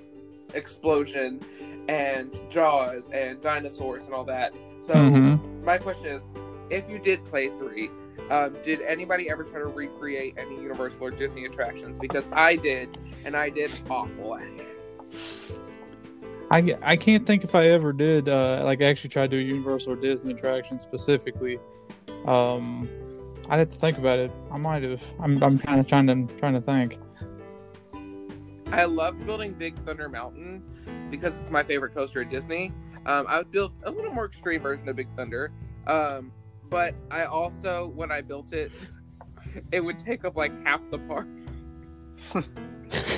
[0.54, 1.40] explosion,
[1.88, 4.54] and Jaws and dinosaurs and all that.
[4.80, 5.64] So Mhm.
[5.64, 6.22] my question is,
[6.70, 7.90] if you did play three,
[8.30, 11.98] um, did anybody ever try to recreate any Universal or Disney attractions?
[11.98, 15.58] Because I did, and I did awful at it.
[16.50, 19.42] I, I can't think if I ever did uh, like actually try to do a
[19.42, 21.58] Universal or Disney attraction specifically.
[22.26, 22.88] Um,
[23.48, 24.32] I'd have to think about it.
[24.50, 25.02] I might have.
[25.20, 26.98] I'm, I'm kind of trying to trying to think.
[28.72, 30.62] I loved building Big Thunder Mountain
[31.10, 32.72] because it's my favorite coaster at Disney.
[33.06, 35.52] Um, I would build a little more extreme version of Big Thunder,
[35.86, 36.32] um,
[36.70, 38.72] but I also, when I built it,
[39.72, 41.28] it would take up like half the park.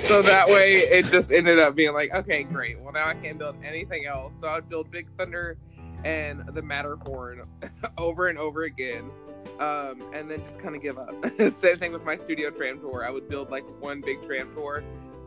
[0.03, 2.81] so that way, it just ended up being like, okay, great.
[2.81, 4.41] Well, now I can't build anything else.
[4.41, 5.57] So I'd build Big Thunder
[6.05, 7.49] and the Matterhorn
[7.99, 9.11] over and over again.
[9.59, 11.15] Um, and then just kind of give up.
[11.57, 13.05] Same thing with my studio tram tour.
[13.07, 14.85] I would build like one big tram tour,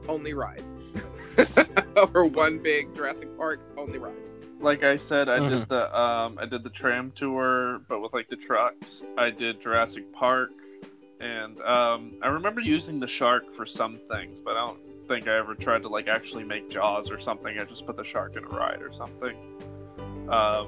[0.07, 0.63] only ride,
[2.13, 4.13] or one big Jurassic Park, only ride.
[4.59, 5.49] Like I said, I Mhm.
[5.49, 9.01] did the um, I did the tram tour, but with like the trucks.
[9.17, 10.51] I did Jurassic Park,
[11.19, 15.38] and um, I remember using the shark for some things, but I don't think I
[15.38, 17.57] ever tried to like actually make Jaws or something.
[17.59, 19.36] I just put the shark in a ride or something.
[20.30, 20.67] Um,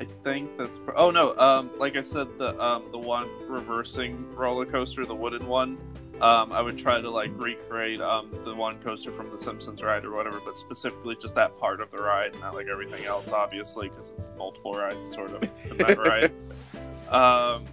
[0.00, 0.80] I think that's.
[0.96, 1.36] Oh no!
[1.36, 5.78] Um, like I said, the um, the one reversing roller coaster, the wooden one.
[6.22, 10.04] Um, I would try to like recreate um, the one coaster from the Simpsons ride
[10.04, 13.88] or whatever, but specifically just that part of the ride, not like everything else, obviously,
[13.88, 16.32] because it's multiple rides sort of in that ride.
[17.10, 17.64] Um,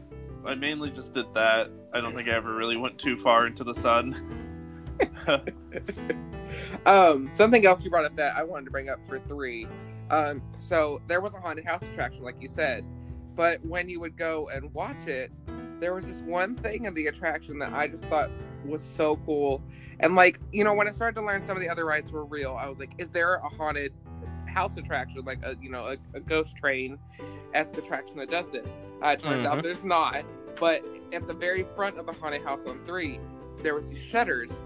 [0.46, 1.70] I mainly just did that.
[1.94, 4.48] I don't think I ever really went too far into the sun.
[6.88, 9.68] um, something else you brought up that I wanted to bring up for three.
[10.10, 12.86] Um, so there was a haunted house attraction, like you said,
[13.36, 15.32] but when you would go and watch it,
[15.80, 18.30] there was this one thing in the attraction that I just thought
[18.66, 19.62] was so cool.
[20.00, 22.26] And like, you know, when I started to learn some of the other rides were
[22.26, 23.94] real, I was like, is there a haunted
[24.48, 26.98] house attraction, like a you know a, a ghost train
[27.54, 28.78] esque attraction that does this?
[29.04, 29.64] Uh, it turns out Mhm.
[29.64, 30.24] there's not.
[30.60, 30.84] But
[31.14, 33.20] at the very front of the haunted house on three,
[33.62, 34.64] there was these shutters.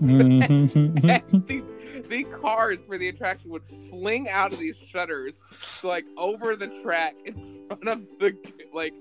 [0.00, 1.62] The,
[2.08, 5.40] the cars for the attraction would fling out of these shutters
[5.82, 8.36] like over the track in front of the
[8.72, 8.94] like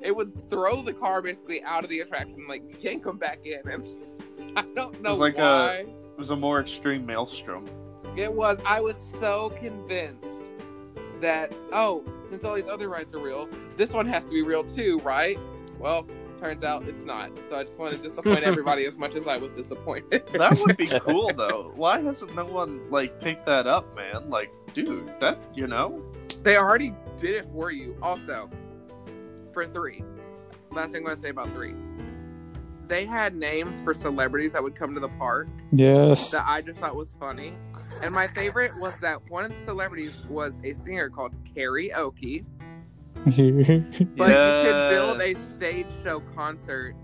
[0.00, 3.60] it would throw the car basically out of the attraction like yank them back in
[3.70, 3.86] and
[4.56, 5.84] i don't know was like a- why.
[5.86, 7.64] It was a more extreme maelstrom.
[8.16, 8.58] it was.
[8.66, 10.26] I was so convinced
[11.20, 14.64] that oh since all these other rides are real this one has to be real
[14.64, 15.38] too right?
[15.78, 16.06] Well
[16.38, 19.36] turns out it's not so i just want to disappoint everybody as much as i
[19.36, 21.72] was disappointed That would be cool though.
[21.74, 24.30] Why hasn't no one like picked that up, man?
[24.30, 26.02] Like, dude, that you know?
[26.42, 27.96] They already did it for you.
[28.02, 28.48] Also,
[29.52, 30.04] for three,
[30.70, 31.74] last thing I'm gonna say about three,
[32.86, 36.30] they had names for celebrities that would come to the park yes.
[36.30, 37.54] that I just thought was funny.
[38.02, 42.44] And my favorite was that one of the celebrities was a singer called karaoke,
[43.24, 46.94] but you could build a stage show concert,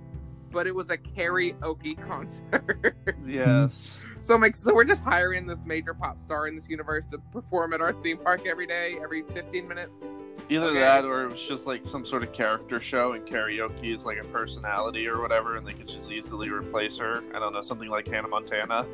[0.51, 2.97] but it was a karaoke concert.
[3.27, 3.97] Yes.
[4.21, 7.19] so I'm like, so we're just hiring this major pop star in this universe to
[7.33, 10.03] perform at our theme park every day, every 15 minutes.
[10.51, 10.81] Either Okay.
[10.81, 14.19] that or it was just like some sort of character show and karaoke is like
[14.19, 17.23] a personality or whatever and they could just easily replace her.
[17.35, 18.87] I don't know, something like Hannah Montana.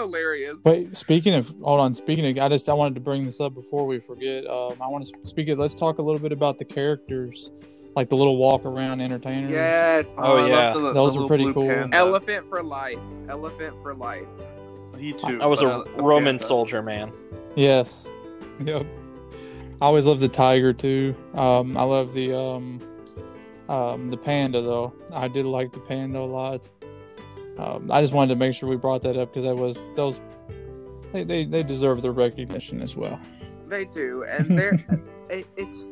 [0.00, 0.64] It's hilarious.
[0.64, 1.94] Wait, speaking of, hold on.
[1.94, 4.46] Speaking of, I just I wanted to bring this up before we forget.
[4.46, 5.58] Um, I want to speak of.
[5.58, 7.52] Let's talk a little bit about the characters,
[7.94, 9.50] like the little walk around entertainers.
[9.50, 10.16] Yes.
[10.18, 10.72] Oh, I love yeah.
[10.72, 11.66] the- the Those were little pretty cool.
[11.68, 11.96] panda.
[11.96, 12.98] Elephant for life.
[13.28, 14.26] Elephant for life.
[14.98, 15.40] He too.
[15.40, 16.44] I was but, a uh, Roman panda.
[16.46, 17.12] soldier man.
[17.56, 18.06] Yes.
[18.64, 18.86] Yep.
[19.80, 21.14] I always love the tiger too.
[21.34, 22.80] Um, I love the um,
[23.68, 24.92] um, the panda though.
[25.12, 26.68] I did like the panda a lot.
[27.58, 30.20] Um, I just wanted to make sure we brought that up because that was those.
[31.12, 33.18] They, they they deserve the recognition as well.
[33.66, 34.78] They do, and they're
[35.28, 35.88] it, it's.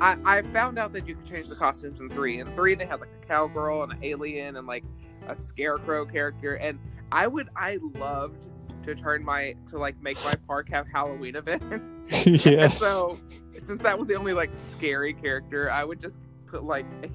[0.00, 2.40] I I found out that you could change the costumes in three.
[2.40, 4.84] In three, they had like a cowgirl and an alien and like
[5.28, 6.78] a scarecrow character, and
[7.12, 8.46] I would I loved
[8.84, 12.08] to turn my to like make my park have Halloween events.
[12.12, 12.78] And yes.
[12.78, 13.18] so
[13.52, 17.08] since that was the only like scary character, I would just put like a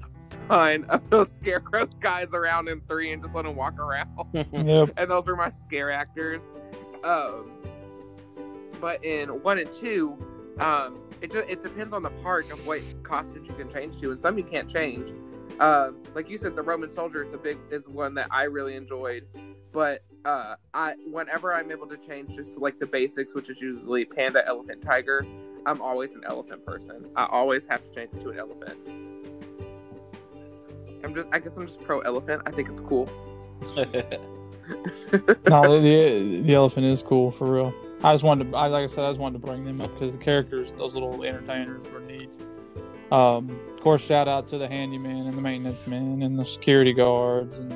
[0.48, 4.08] ton of those scarecrow guys around in three and just let them walk around.
[4.52, 4.90] Yep.
[4.96, 6.42] and those were my scare actors.
[7.04, 7.50] Um,
[8.80, 10.16] but in one and two,
[10.60, 14.10] um, it just, it depends on the park of what costumes you can change to,
[14.10, 15.12] and some you can't change.
[15.60, 18.74] Um, like you said, the Roman soldier is a big is one that I really
[18.74, 19.26] enjoyed.
[19.72, 23.60] But uh, I whenever I'm able to change just to like the basics, which is
[23.60, 25.24] usually panda, elephant, tiger,
[25.64, 27.08] I'm always an elephant person.
[27.16, 28.78] I always have to change it to an elephant.
[31.04, 32.42] I'm just I guess I'm just pro elephant.
[32.46, 33.08] I think it's cool.
[35.48, 37.74] no, the, the elephant is cool for real.
[38.04, 39.92] I just wanted to, I, like I said, I just wanted to bring them up
[39.94, 42.36] because the characters, those little entertainers, were neat.
[43.12, 46.92] Um, of course, shout out to the handyman and the maintenance man and the security
[46.92, 47.72] guards and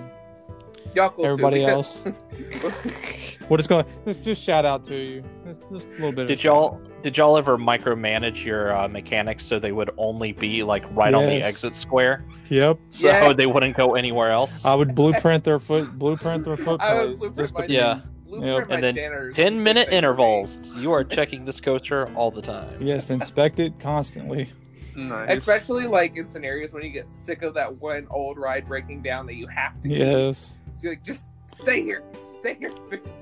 [0.97, 3.37] Y'all cool too, everybody because- else.
[3.49, 5.23] We're just going just just shout out to you.
[5.47, 6.27] Just, just a little bit.
[6.27, 7.03] Did y'all out.
[7.05, 11.27] did y'all ever micromanage your uh, mechanics so they would only be like right on
[11.27, 12.79] the exit square, Yep.
[12.89, 13.33] so Yeah.
[13.35, 14.65] they wouldn't go anywhere else?
[14.65, 18.01] I would blueprint their foot, blueprint their foot I would blueprint Just my to, Yeah.
[18.25, 18.69] Blueprint Yep.
[18.69, 19.33] my And then.
[19.33, 19.97] Ten minute Same thing for me.
[19.99, 20.73] intervals.
[20.75, 22.79] You are checking this coaster all the time.
[22.83, 24.51] yes, inspect it constantly.
[24.97, 25.39] Nice.
[25.39, 29.27] Especially like in scenarios when you get sick of that one old ride breaking down
[29.27, 29.89] that you have to.
[29.89, 29.99] keep.
[29.99, 30.59] Yes.
[30.77, 31.25] So you're like, just
[31.55, 32.03] stay here,
[32.41, 32.73] stay here.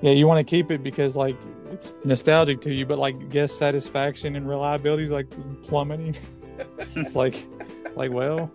[0.03, 1.37] Yeah, you want to keep it because like
[1.71, 5.29] it's nostalgic to you, but like guest satisfaction and reliability is like
[5.63, 6.17] plummeting.
[6.97, 7.47] it's like,
[7.95, 8.51] like well,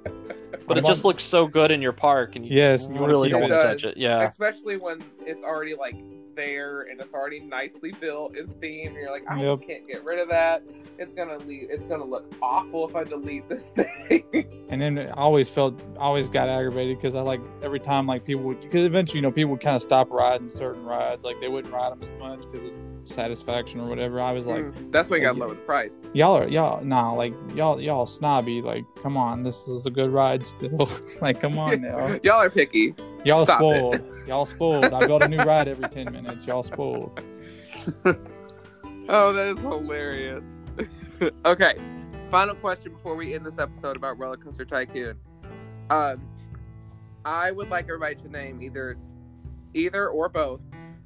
[0.67, 3.05] But it I'm just on- looks so good in your park, and you Yes, you
[3.05, 3.97] really keep don't want to touch it.
[3.97, 4.27] Yeah.
[4.27, 5.95] Especially when it's already like
[6.39, 8.87] there and it's already nicely built and themed.
[8.87, 10.63] And you're like, I just can't get rid of that.
[10.97, 11.67] It's gonna leave.
[11.69, 14.65] It's gonna look awful if I delete this thing.
[14.69, 18.23] and then I always felt, I always got aggravated because I like every time like
[18.25, 21.39] people would, because eventually you know people would kind of stop riding certain rides, like
[21.41, 22.71] they wouldn't ride them as much because of
[23.05, 24.21] satisfaction or whatever.
[24.21, 25.97] I was like, Mm, That's when you gotta lower the price.
[26.13, 30.09] y'all are y'all nah like y'all y'all snobby like come on this is a good
[30.11, 30.87] ride still
[31.21, 32.93] like come on now Y'all are picky.
[33.25, 33.63] Y'all Stop it.
[33.63, 37.19] spoiled y'all spoiled i build a new ride every 10 minutes y'all spoiled
[39.11, 40.55] Oh, that is hilarious.
[41.45, 41.73] okay,
[42.29, 45.17] final question before we end this episode about Roller Coaster Tycoon.
[45.89, 46.21] Um,
[47.25, 48.97] I would like everybody to name either,
[49.73, 50.63] either or both,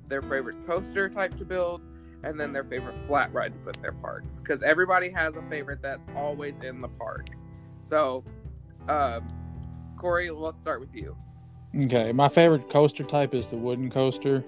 [0.10, 1.82] their favorite coaster type to build,
[2.24, 4.42] and then their favorite flat ride to put in their parks.
[4.42, 7.28] Because everybody has a favorite that's always in the park.
[7.84, 8.26] So,
[8.90, 9.26] um,
[9.96, 11.16] Corey, let's start with you.
[11.82, 14.44] Okay my favorite coaster type is the wooden coaster.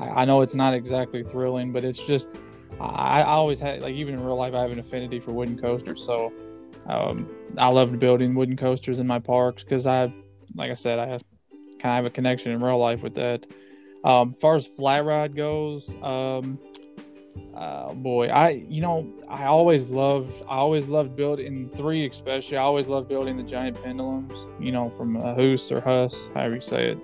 [0.00, 2.36] I, I know it's not exactly thrilling but it's just
[2.80, 5.58] I, I always had like even in real life i have an affinity for wooden
[5.58, 6.32] coasters so
[6.86, 10.12] um, i loved building wooden coasters in my parks because i
[10.54, 11.18] like i said i
[11.78, 13.46] kind of have a connection in real life with that.
[14.04, 16.58] Um, as far as flat ride goes um,
[17.54, 22.62] uh, boy i you know i always loved i always loved building three especially i
[22.62, 26.60] always loved building the giant pendulums you know from uh, Hoos or Huss, however you
[26.60, 26.98] say it.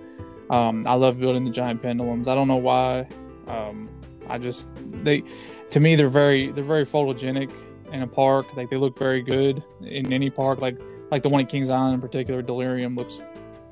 [0.51, 2.28] Um, i love building the giant pendulums.
[2.28, 3.07] I don't know why.
[3.47, 3.89] Um,
[4.28, 4.68] i just
[5.03, 5.22] they
[5.70, 7.51] to me they're very they're very photogenic
[7.93, 8.57] in a park.
[8.57, 10.61] Like they look very good in any park.
[10.61, 10.78] Like
[11.11, 13.20] like the one at kings island in particular delirium looks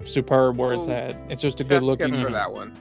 [0.04, 1.16] superb where it's at.
[1.28, 2.76] It's just a good looking for that one.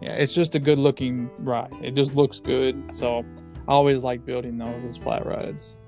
[0.00, 1.72] Yeah, it's just a good looking ride.
[1.82, 2.94] It just looks good.
[2.94, 3.24] So
[3.68, 5.78] I always like building those as flat rides.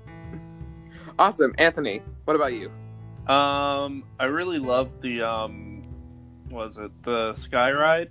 [1.19, 2.01] Awesome, Anthony.
[2.25, 2.71] What about you?
[3.31, 5.83] Um, I really love the um,
[6.49, 8.09] was it the Sky Ride?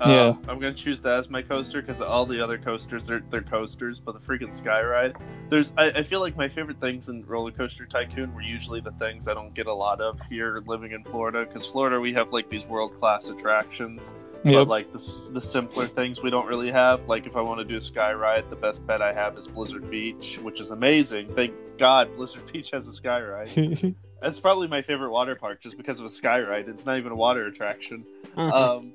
[0.00, 0.28] Yeah.
[0.28, 3.40] Um, I'm gonna choose that as my coaster because all the other coasters they're they're
[3.42, 5.16] coasters, but the freaking Sky Ride.
[5.48, 8.92] There's I, I feel like my favorite things in Roller Coaster Tycoon were usually the
[8.92, 12.32] things I don't get a lot of here living in Florida because Florida we have
[12.32, 14.12] like these world class attractions,
[14.44, 17.06] but like the the simpler things we don't really have.
[17.08, 19.46] Like if I want to do a Sky Ride, the best bet I have is
[19.46, 21.34] Blizzard Beach, which is amazing.
[21.34, 23.94] Thank God Blizzard Beach has a Sky Ride.
[24.22, 26.68] That's probably my favorite water park just because of a sky ride.
[26.68, 28.04] It's not even a water attraction.
[28.36, 28.52] Mhm.
[28.52, 28.92] Um,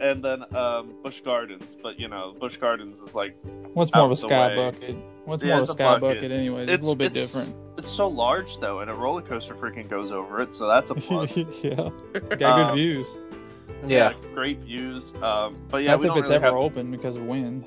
[0.00, 3.36] and then um, Busch Gardens, but you know, Busch Gardens is like
[3.74, 4.70] What's more of a sky way.
[4.70, 4.96] bucket?
[5.24, 6.16] What's Yeah, more of a it's sky bucket.
[6.18, 6.62] bucket, anyway?
[6.62, 7.54] It's, a little bit different.
[7.76, 10.94] It's so large though, and a roller coaster freaking goes over it, so that's a
[10.94, 11.36] plus.
[11.64, 11.90] yeah.
[12.38, 13.18] Got Um, good views.
[13.86, 14.12] Yeah.
[14.34, 15.12] great views.
[15.22, 17.64] Um, but yeah, That's we if don't it's really ever have- open because of wind.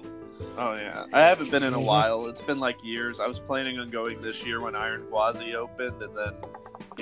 [0.58, 2.28] Oh yeah, I haven't been in a while.
[2.28, 3.20] It's been like years.
[3.20, 6.34] I was planning on going this year when Iron Gwazi opened, and then
[6.98, 7.02] you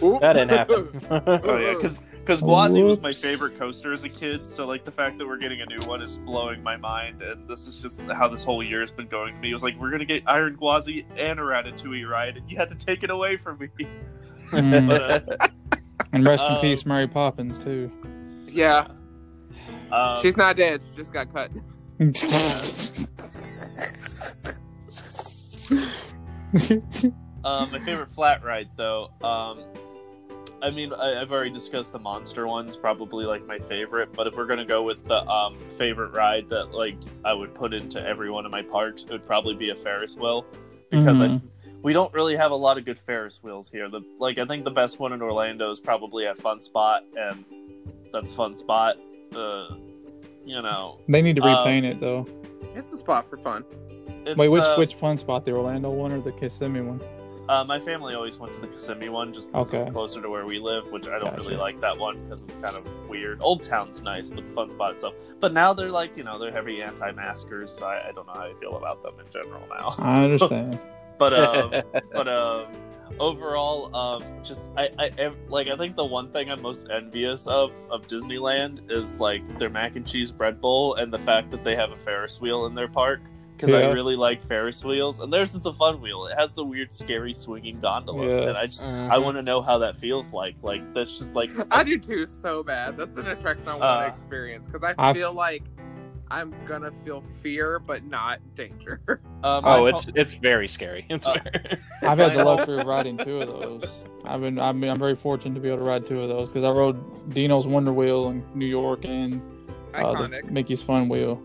[0.00, 1.02] know, That didn't happen.
[1.10, 4.48] Oh yeah, because because Gwazi was my favorite coaster as a kid.
[4.48, 7.46] So like the fact that we're getting a new one is blowing my mind, and
[7.48, 9.50] this is just how this whole year has been going to me.
[9.50, 12.68] It was like we're gonna get Iron Gwazi and a Ratatouille ride, and you had
[12.70, 13.68] to take it away from me.
[14.50, 14.86] Mm.
[15.28, 15.46] But, uh,
[16.12, 17.90] And rest in Um, peace, Mary Poppins too.
[18.56, 18.86] Yeah,
[19.92, 20.80] um, she's not dead.
[20.90, 21.50] She just got cut.
[27.44, 29.10] uh, my favorite flat ride though.
[29.22, 29.60] Um,
[30.62, 34.12] I mean, I, I've already discussed the monster ones, probably like my favorite.
[34.12, 37.74] But if we're gonna go with the um, favorite ride that like I would put
[37.74, 40.46] into every one of my parks, it would probably be a Ferris wheel
[40.90, 41.42] because I Mhm.
[41.82, 43.88] we don't really have a lot of good Ferris wheels here.
[43.88, 47.44] The like I think the best one in Orlando is probably at Fun Spot, and
[48.20, 48.96] that's Fun Spot.
[49.34, 49.68] Uh,
[50.44, 52.26] you know, they need to Um, repaint it though.
[52.74, 53.64] It's a spot for fun.
[54.24, 55.44] it's, Wait, which uh, which fun spot?
[55.44, 57.00] The Orlando one or the Kissimmee one?
[57.48, 59.82] Uh, my family always went to the Kissimmee one just because Okay.
[59.82, 61.42] it's closer to where we live, which I don't Gotcha.
[61.42, 63.38] really like that one because it's kind of weird.
[63.40, 65.14] Old Town's nice, but the Fun Spot itself.
[65.40, 68.42] But now they're like, you know, they're heavy anti-maskers, so I, I don't know how
[68.42, 69.94] I feel about them in general now.
[69.98, 70.80] I understand.
[71.18, 71.70] But um,
[72.12, 72.66] but um,
[73.20, 77.46] overall, um, just I, I ev- like I think the one thing I'm most envious
[77.46, 81.64] of of Disneyland is like their mac and cheese bread bowl and the fact that
[81.64, 83.20] they have a Ferris wheel in their park
[83.56, 86.26] because I really like Ferris wheels, and theirs is a fun wheel.
[86.26, 88.70] It has the weird, scary swinging gondolas, and I Yes.
[88.72, 89.10] just Mhm.
[89.10, 90.56] I want to know how that feels like.
[90.62, 92.98] Like that's just like I do too, so bad.
[92.98, 95.62] That's an attraction I want Uh, to experience because I I've- feel like
[96.30, 99.00] I'm gonna feel fear, but not danger.
[99.08, 99.20] um,
[99.64, 101.06] Oh, it's ho- it's very scary.
[101.10, 101.78] It's Uh, very...
[102.02, 104.04] I've had the I luxury of riding two of those.
[104.24, 106.48] I've been, I mean, I'm very fortunate to be able to ride two of those
[106.48, 109.40] because I rode Deno's Wonder Wheel in New York and
[109.94, 110.42] uh, the.
[110.50, 111.40] Mickey's Fun Wheel.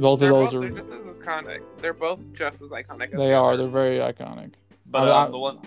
[0.00, 1.60] Both they're, of those both, are, they're just as iconic.
[1.78, 3.12] They're both just as iconic.
[3.12, 3.62] As they the are, other.
[3.62, 4.54] they're very iconic.
[4.86, 5.58] but I- um, the one.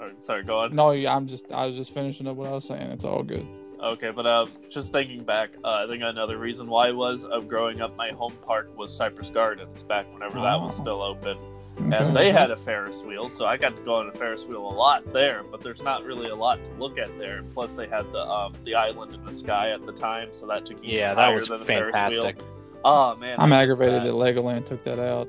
[0.00, 0.74] oh, sorry, go on.
[0.76, 2.90] No, yeah, I'm just, I was just finishing up what I was saying.
[2.92, 3.44] It's all good.
[3.82, 7.80] Okay, but um, just thinking back, uh, I think another reason why was of growing
[7.80, 10.82] up, my home park was Cypress Gardens back whenever that was Oh.
[10.82, 11.36] still open,
[11.82, 11.96] Okay.
[11.96, 14.66] and they had a Ferris wheel, so I got to go on a Ferris wheel
[14.68, 15.42] a lot there.
[15.50, 17.38] But there's not really a lot to look at there.
[17.38, 20.46] And plus, they had the um, the island in the sky at the time, so
[20.46, 22.22] that took you yeah, that was than a Ferris wheel.
[22.22, 22.36] fantastic.
[22.84, 24.06] Oh man, I'm aggravated that.
[24.06, 25.28] that Legoland took that out.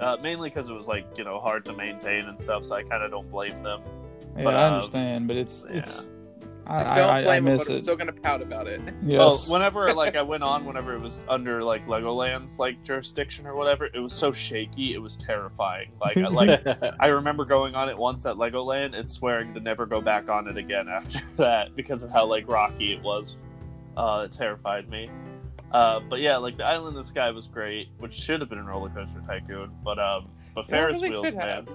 [0.00, 2.84] Uh, mainly because it was like you know hard to maintain and stuff, so I
[2.84, 3.80] kind of don't blame them.
[4.36, 5.78] Yeah, But, I uh, understand, but it's, yeah.
[5.78, 6.12] it's,
[6.68, 7.82] I, Don't I, I, I blame them, miss but I'm it.
[7.82, 8.80] still gonna pout about it.
[9.02, 9.18] Yes.
[9.18, 13.54] Well, whenever like I went on, whenever it was under like Legoland's like jurisdiction or
[13.54, 15.90] whatever, it was so shaky, it was terrifying.
[16.00, 16.66] Like I, like
[17.00, 20.46] I remember going on it once at Legoland and swearing to never go back on
[20.48, 23.36] it again after that because of how like rocky it was.
[23.96, 25.10] Uh, it terrified me.
[25.72, 28.58] Uh, but yeah, like the island in the sky was great, which should have been
[28.58, 29.70] in Roller Coaster Tycoon.
[29.84, 31.46] But um, but Yeah, Ferris really wheels, man.
[31.46, 31.68] have.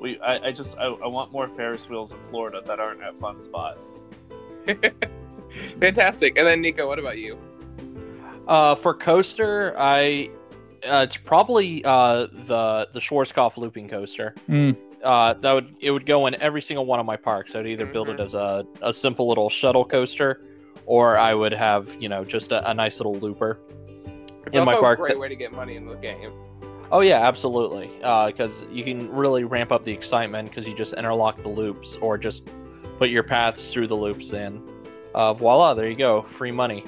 [0.00, 3.18] We I, I just I, I want more Ferris wheels in Florida that aren't at
[3.20, 3.76] Fun Spot.
[5.80, 6.38] Fantastic.
[6.38, 7.38] And then Nico, what about you?
[8.46, 10.30] Uh, for coaster, I
[10.84, 14.34] uh, it's probably uh, the the Schwarzkopf looping coaster.
[14.48, 14.76] Mm.
[15.02, 17.54] Uh, that would it would go in every single one of my parks.
[17.54, 18.24] I'd either build it Mhm.
[18.24, 20.42] as a, a simple little shuttle coaster,
[20.86, 23.58] or I would have you know just a, a nice little looper.
[24.46, 26.32] It's In my park, a great way to get money in the game.
[26.92, 27.88] Oh yeah, absolutely.
[27.98, 32.18] Because you can really ramp up the excitement because you just interlock the loops or
[32.18, 32.42] just
[33.00, 34.62] put your paths through the loops in.
[35.14, 36.84] Uh, voila, there you go, free money.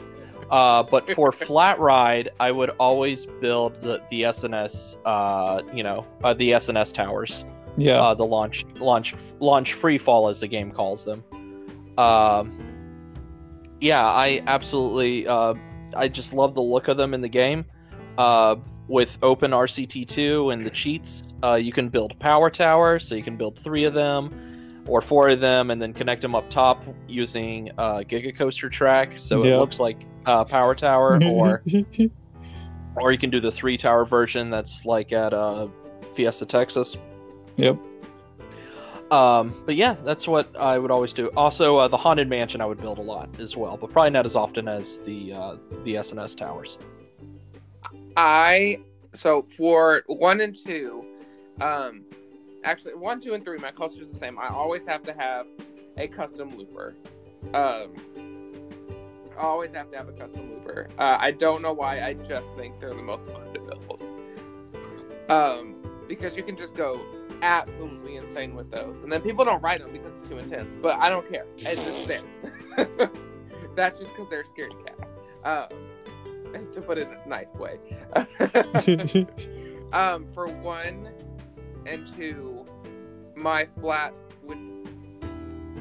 [0.51, 6.07] Uh, but for flat ride, I would always build the the S&S, uh, you know,
[6.23, 7.47] uh, the S&S towers,
[7.79, 7.95] yeah.
[7.95, 11.25] uh, the launch launch launch free fall as the game calls them.
[11.97, 12.59] Um,
[13.81, 15.55] yeah, I absolutely, uh,
[15.97, 17.65] I just love the look of them in the game.
[18.19, 18.57] Uh,
[18.89, 23.39] with Open RCT2 and the cheats, uh, you can build power towers, so you can
[23.39, 24.52] build three of them
[24.87, 29.12] or four of them and then connect them up top using uh, Giga Coaster track,
[29.16, 29.55] so Yeah.
[29.55, 31.62] it looks like uh, power tower, or
[32.97, 35.68] or you can do the three tower version that's like at uh,
[36.14, 36.97] Fiesta Texas.
[37.57, 37.76] yep.
[39.11, 41.28] Um, but yeah, that's what I would always do.
[41.37, 44.24] Also, uh, the haunted mansion I would build a lot as well, but probably not
[44.24, 46.78] as often as the uh, the S&S towers.
[48.16, 48.80] I
[49.14, 51.05] so for one and two,
[51.61, 52.05] um,
[52.65, 54.39] actually one, two, and three, my coaster's the same.
[54.39, 55.47] I always have to have
[55.97, 56.95] a custom looper.
[57.55, 57.95] Um,
[59.39, 60.89] I always have to have a custom looper.
[60.99, 62.03] Uh, I don't know why.
[62.03, 64.03] I just think they're the most fun to build.
[65.29, 65.77] Um,
[66.09, 67.01] because you can just go
[67.43, 70.77] absolutely insane with those, and then people don't ride them because it's too intense.
[70.81, 71.47] But I don't care.
[71.59, 72.23] It's just there.
[73.75, 75.11] That's just because they're scared cats.
[75.45, 75.69] Um,
[76.73, 77.79] to put it in a nice way.
[79.93, 81.09] um, for one
[81.87, 82.64] and two,
[83.37, 84.59] my flat would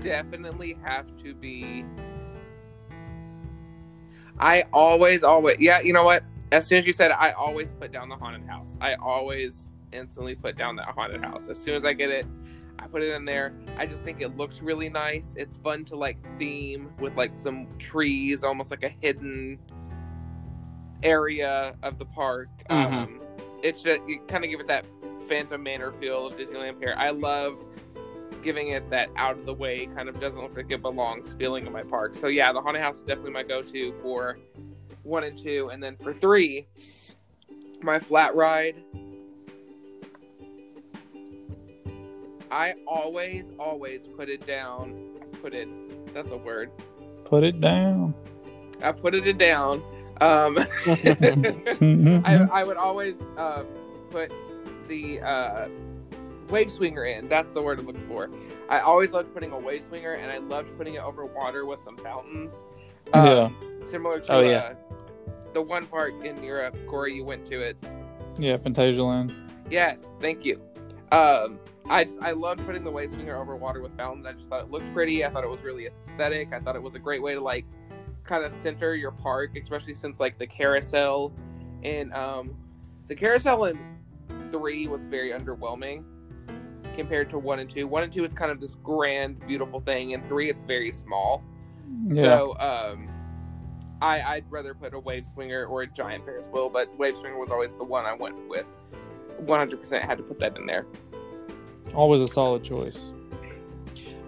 [0.01, 1.85] definitely have to be.
[4.39, 6.23] I always, always, yeah, you know what?
[6.51, 8.77] As soon as you said it, I always put down the haunted house.
[8.81, 11.47] I always instantly put down that haunted house.
[11.47, 12.25] As soon as I get it,
[12.79, 13.53] I put it in there.
[13.77, 15.33] I just think it looks really nice.
[15.37, 19.59] It's fun to like theme with like some trees, almost like a hidden
[21.03, 22.49] area of the park.
[22.69, 22.93] Mhm.
[22.93, 23.21] Um,
[23.63, 24.85] it's just you kind of give it that
[25.31, 26.97] Phantom Manor feel of Disneyland Paris.
[26.97, 27.57] I love
[28.43, 31.65] giving it that out of the way, kind of doesn't look like it belongs feeling
[31.65, 32.15] in my park.
[32.15, 34.39] So yeah, the haunted house is definitely my go-to for
[35.03, 36.67] one and two, and then for three,
[37.81, 38.83] my flat ride.
[42.51, 45.17] I always, always put it down.
[45.41, 45.69] Put it.
[46.13, 46.71] That's a word.
[47.23, 48.13] Put it down.
[48.83, 49.81] I put it down.
[50.19, 50.57] Um.
[52.25, 53.65] I, I would always um,
[54.09, 54.29] put
[54.87, 55.69] the uh,
[56.49, 57.27] wave swinger in.
[57.27, 58.29] That's the word I'm looking for.
[58.69, 61.83] I always loved putting a wave swinger, and I loved putting it over water with
[61.83, 62.53] some fountains.
[63.13, 63.49] Um, Yeah.
[63.89, 64.57] Similar to Oh, yeah.
[64.57, 64.73] uh,
[65.53, 67.75] the one park in Europe, Corey, you went to it.
[68.37, 69.33] yeah, Phantasialand.
[69.69, 70.61] Yes, thank you.
[71.11, 71.59] Um,
[71.89, 74.25] I just I loved putting the wave swinger over water with fountains.
[74.25, 75.25] I just thought it looked pretty.
[75.25, 76.53] I thought it was really aesthetic.
[76.53, 77.65] I thought it was a great way to like
[78.23, 81.33] kind of center your park, especially since like the carousel
[81.83, 82.55] and um
[83.07, 83.77] the carousel in
[84.51, 86.05] three was very underwhelming
[86.95, 87.87] compared to one and two.
[87.87, 91.43] One and two is kind of this grand, beautiful thing, and three it's very small.
[92.05, 92.23] Yeah.
[92.23, 93.09] So um,
[94.01, 97.37] I I'd rather put a wave swinger or a giant Ferris wheel, but wave swinger
[97.37, 98.65] was always the one I went with.
[99.37, 100.85] One hundred percent had to put that in there.
[101.93, 102.99] Always a solid choice.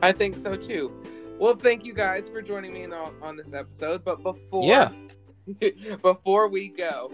[0.02, 0.92] I think so too.
[1.40, 4.04] Well, thank you guys for joining me on, on this episode.
[4.04, 4.92] But before Yeah.
[6.02, 7.12] before we go,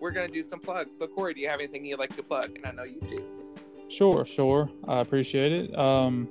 [0.00, 0.96] we're gonna do some plugs.
[0.98, 2.56] So Corey, do you have anything you'd like to plug?
[2.56, 3.24] And I know you do.
[3.88, 4.70] Sure, sure.
[4.86, 5.78] I appreciate it.
[5.78, 6.28] Um,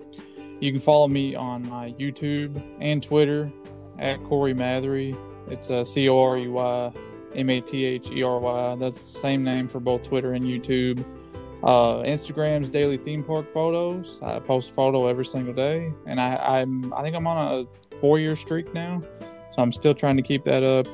[0.59, 3.51] you can follow me on my YouTube and Twitter
[3.97, 5.15] at Corey Mathery.
[5.49, 6.91] It's uh, C O R E Y
[7.35, 8.75] M A T H E R Y.
[8.75, 11.05] That's the same name for both Twitter and YouTube.
[11.63, 14.19] Uh, Instagram's daily theme park photos.
[14.23, 17.97] I post a photo every single day, and I, I'm I think I'm on a
[17.97, 19.03] four year streak now,
[19.51, 20.87] so I'm still trying to keep that up.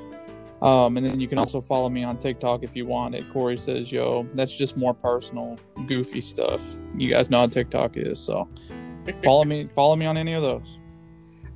[0.62, 3.30] Um, and then you can also follow me on TikTok if you want it.
[3.32, 6.62] Corey says, "Yo, that's just more personal, goofy stuff."
[6.96, 8.48] You guys know how TikTok is, so
[9.24, 9.68] follow me.
[9.76, 10.80] Follow me on any of those.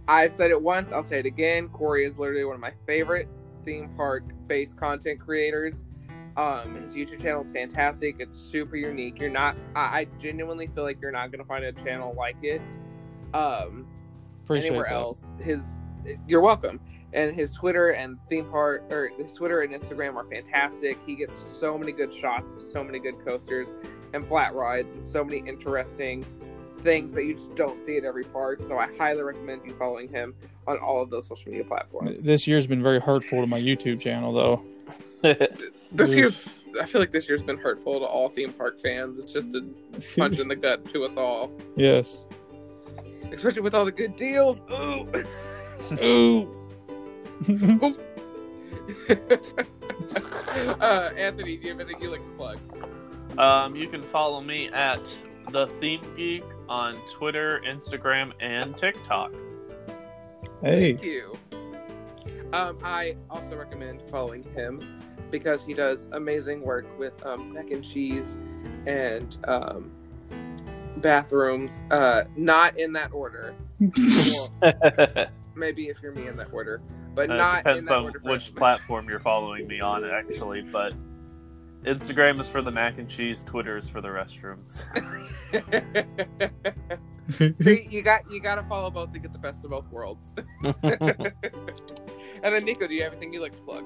[0.08, 1.70] I've said it once, I'll say it again.
[1.70, 3.30] Corey is literally one of my favorite
[3.64, 5.84] theme park based content creators.
[6.36, 8.16] Um, his YouTube channel is fantastic.
[8.20, 9.20] It's super unique.
[9.20, 12.38] You're not, I, I genuinely feel like you're not going to find a channel like
[12.42, 12.62] it
[13.34, 13.86] um,
[14.44, 14.96] Appreciate anywhere that.
[14.96, 15.20] else.
[15.40, 15.62] His,
[16.28, 16.80] you're welcome.
[17.14, 20.98] And his Twitter and theme park, or his Twitter and Instagram are fantastic.
[21.06, 23.70] He gets so many good shots, so many good coasters
[24.14, 26.24] and flat rides, and so many interesting
[26.82, 28.62] things that you just don't see at every park.
[28.68, 30.36] So I highly recommend you following him
[30.68, 32.22] on all of those social media platforms.
[32.22, 35.38] This year's been very hurtful to my YouTube channel, though.
[35.92, 36.48] This year's,
[36.80, 39.18] I feel like this year's been hurtful to all theme park fans.
[39.18, 39.66] It's just a
[40.20, 42.26] punch in the gut to us all, yes.
[43.32, 44.58] especially with all the good deals.
[44.72, 45.08] Ooh.
[46.04, 46.59] Ooh.
[50.82, 52.60] uh, Anthony, do you have anything you like to plug?
[53.40, 55.10] Um, you can follow me at
[55.52, 59.32] the Theme Geek on Twitter, Instagram, and TikTok.
[60.62, 60.94] hey.
[60.94, 61.38] Thank you.
[62.52, 64.82] Um, I also recommend following him
[65.32, 68.40] because he does amazing work with um, mac and cheese
[68.88, 69.92] and um,
[70.98, 71.72] bathrooms.
[71.92, 73.54] Uh, not in that order.
[75.60, 76.82] Well, maybe if you're me in that order,
[77.14, 78.20] but Uh, not in depends that on order.
[78.24, 80.62] which platform you're following me on, actually.
[80.62, 80.94] But
[81.84, 83.44] Instagram is for the mac and cheese.
[83.44, 84.84] Twitter is for the restrooms.
[87.30, 90.34] See, you got you got to follow both to get the best of both worlds.
[90.64, 91.34] and
[92.42, 93.84] then Nico, do you have anything you like to plug?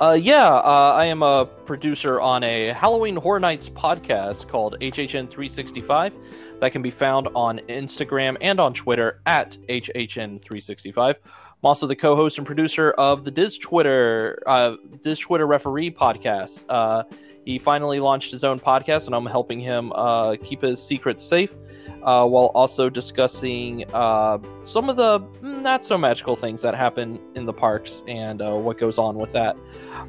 [0.00, 6.60] Uh, yeah, uh, I am a producer on a Halloween Horror Nights podcast called HHN365
[6.60, 11.08] that can be found on Instagram and on Twitter at HHN365.
[11.08, 11.16] I'm
[11.62, 16.64] also the co-host and producer of the Diz Twitter uh, Diz Twitter Referee podcast.
[16.68, 17.04] Uh,
[17.44, 21.54] he finally launched his own podcast, and I'm helping him uh, keep his secrets safe.
[22.02, 27.44] Uh, while also discussing uh, some of the not so magical things that happen in
[27.44, 29.56] the parks and uh, what goes on with that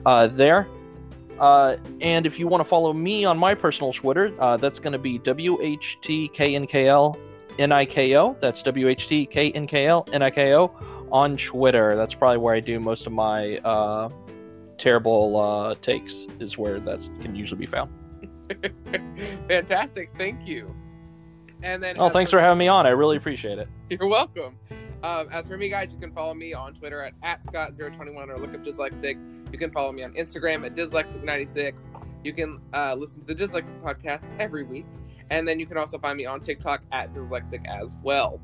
[0.05, 0.67] uh, there.
[1.39, 4.93] Uh, and if you want to follow me on my personal Twitter, uh, that's going
[4.93, 7.17] to be WHTKNKL
[7.57, 8.39] NIKO.
[8.39, 11.95] That's WHTKNKL NIKO on Twitter.
[11.95, 14.09] That's probably where I do most of my uh,
[14.77, 17.91] terrible uh, takes, is where that can usually be found.
[19.47, 20.73] Fantastic, thank you.
[21.67, 22.87] And then, Oh, thanks for having me on.
[22.87, 23.67] I really appreciate it.
[23.89, 24.57] You're welcome.
[25.03, 28.39] Um, as for me, guys, you can follow me on Twitter at, at Scott021 or
[28.39, 29.51] look up Dyslexic.
[29.51, 31.81] You can follow me on Instagram at Dyslexic96.
[32.23, 34.85] You can uh, listen to the Dyslexic podcast every week.
[35.29, 38.39] And then you can also find me on TikTok at Dyslexic as well.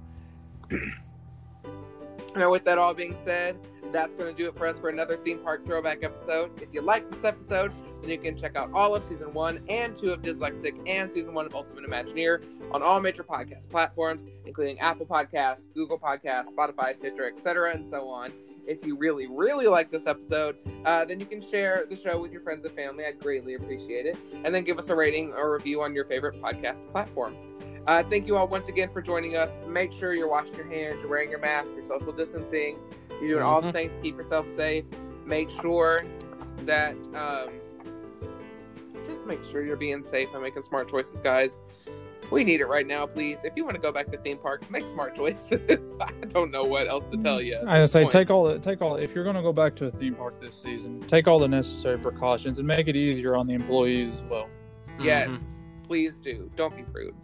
[2.36, 3.58] now, with that all being said,
[3.94, 6.62] that's going to do it for us for another theme park throwback episode.
[6.62, 7.72] If you like this episode,
[8.04, 11.34] then you can check out all of season one and two of Dyslexic and season
[11.34, 12.44] one of Ultimate Imagineer
[12.74, 18.10] on all major podcast platforms, including Apple Podcasts, Google Podcasts, Spotify, Stitcher, etc., and so
[18.10, 18.34] on.
[18.68, 22.32] If you really, really like this episode, uh, then you can share the show with
[22.32, 23.06] your friends and family.
[23.06, 24.18] I'd greatly appreciate it.
[24.44, 27.36] And then give us a rating or review on your favorite podcast platform.
[27.88, 29.60] Uh, thank you all once again for joining us.
[29.68, 32.78] Make sure you're washing your hands, you're wearing your mask, you're social distancing,
[33.20, 34.86] you're doing all the things to keep yourself safe.
[35.26, 36.00] Make sure
[36.66, 37.50] that um,
[39.24, 41.60] just make sure you're being safe and making smart choices, guys.
[42.32, 43.40] We need it right now, please.
[43.44, 45.98] If you want to go back to theme parks, make smart choices.
[46.00, 47.60] I don't know what else to tell you.
[47.68, 48.96] I say take all the take all.
[48.96, 51.48] If you're going to go back to a theme park this season, take all the
[51.48, 54.48] necessary precautions and make it easier on the employees as well.
[55.00, 55.42] Yes, Mhm.
[55.86, 56.50] please do.
[56.56, 57.16] Don't be rude.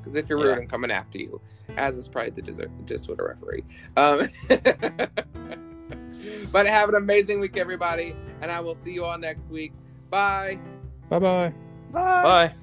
[0.00, 0.52] Because if you're Yeah.
[0.52, 1.40] rude, I'm coming after you,
[1.76, 3.64] as is probably the desert, just with a referee.
[3.96, 4.28] Um,
[6.52, 9.72] but have an amazing week, everybody, and I will see you all next week.
[10.10, 10.58] Bye.
[11.08, 11.52] Bye bye.
[11.92, 12.22] Bye.
[12.22, 12.54] Bye.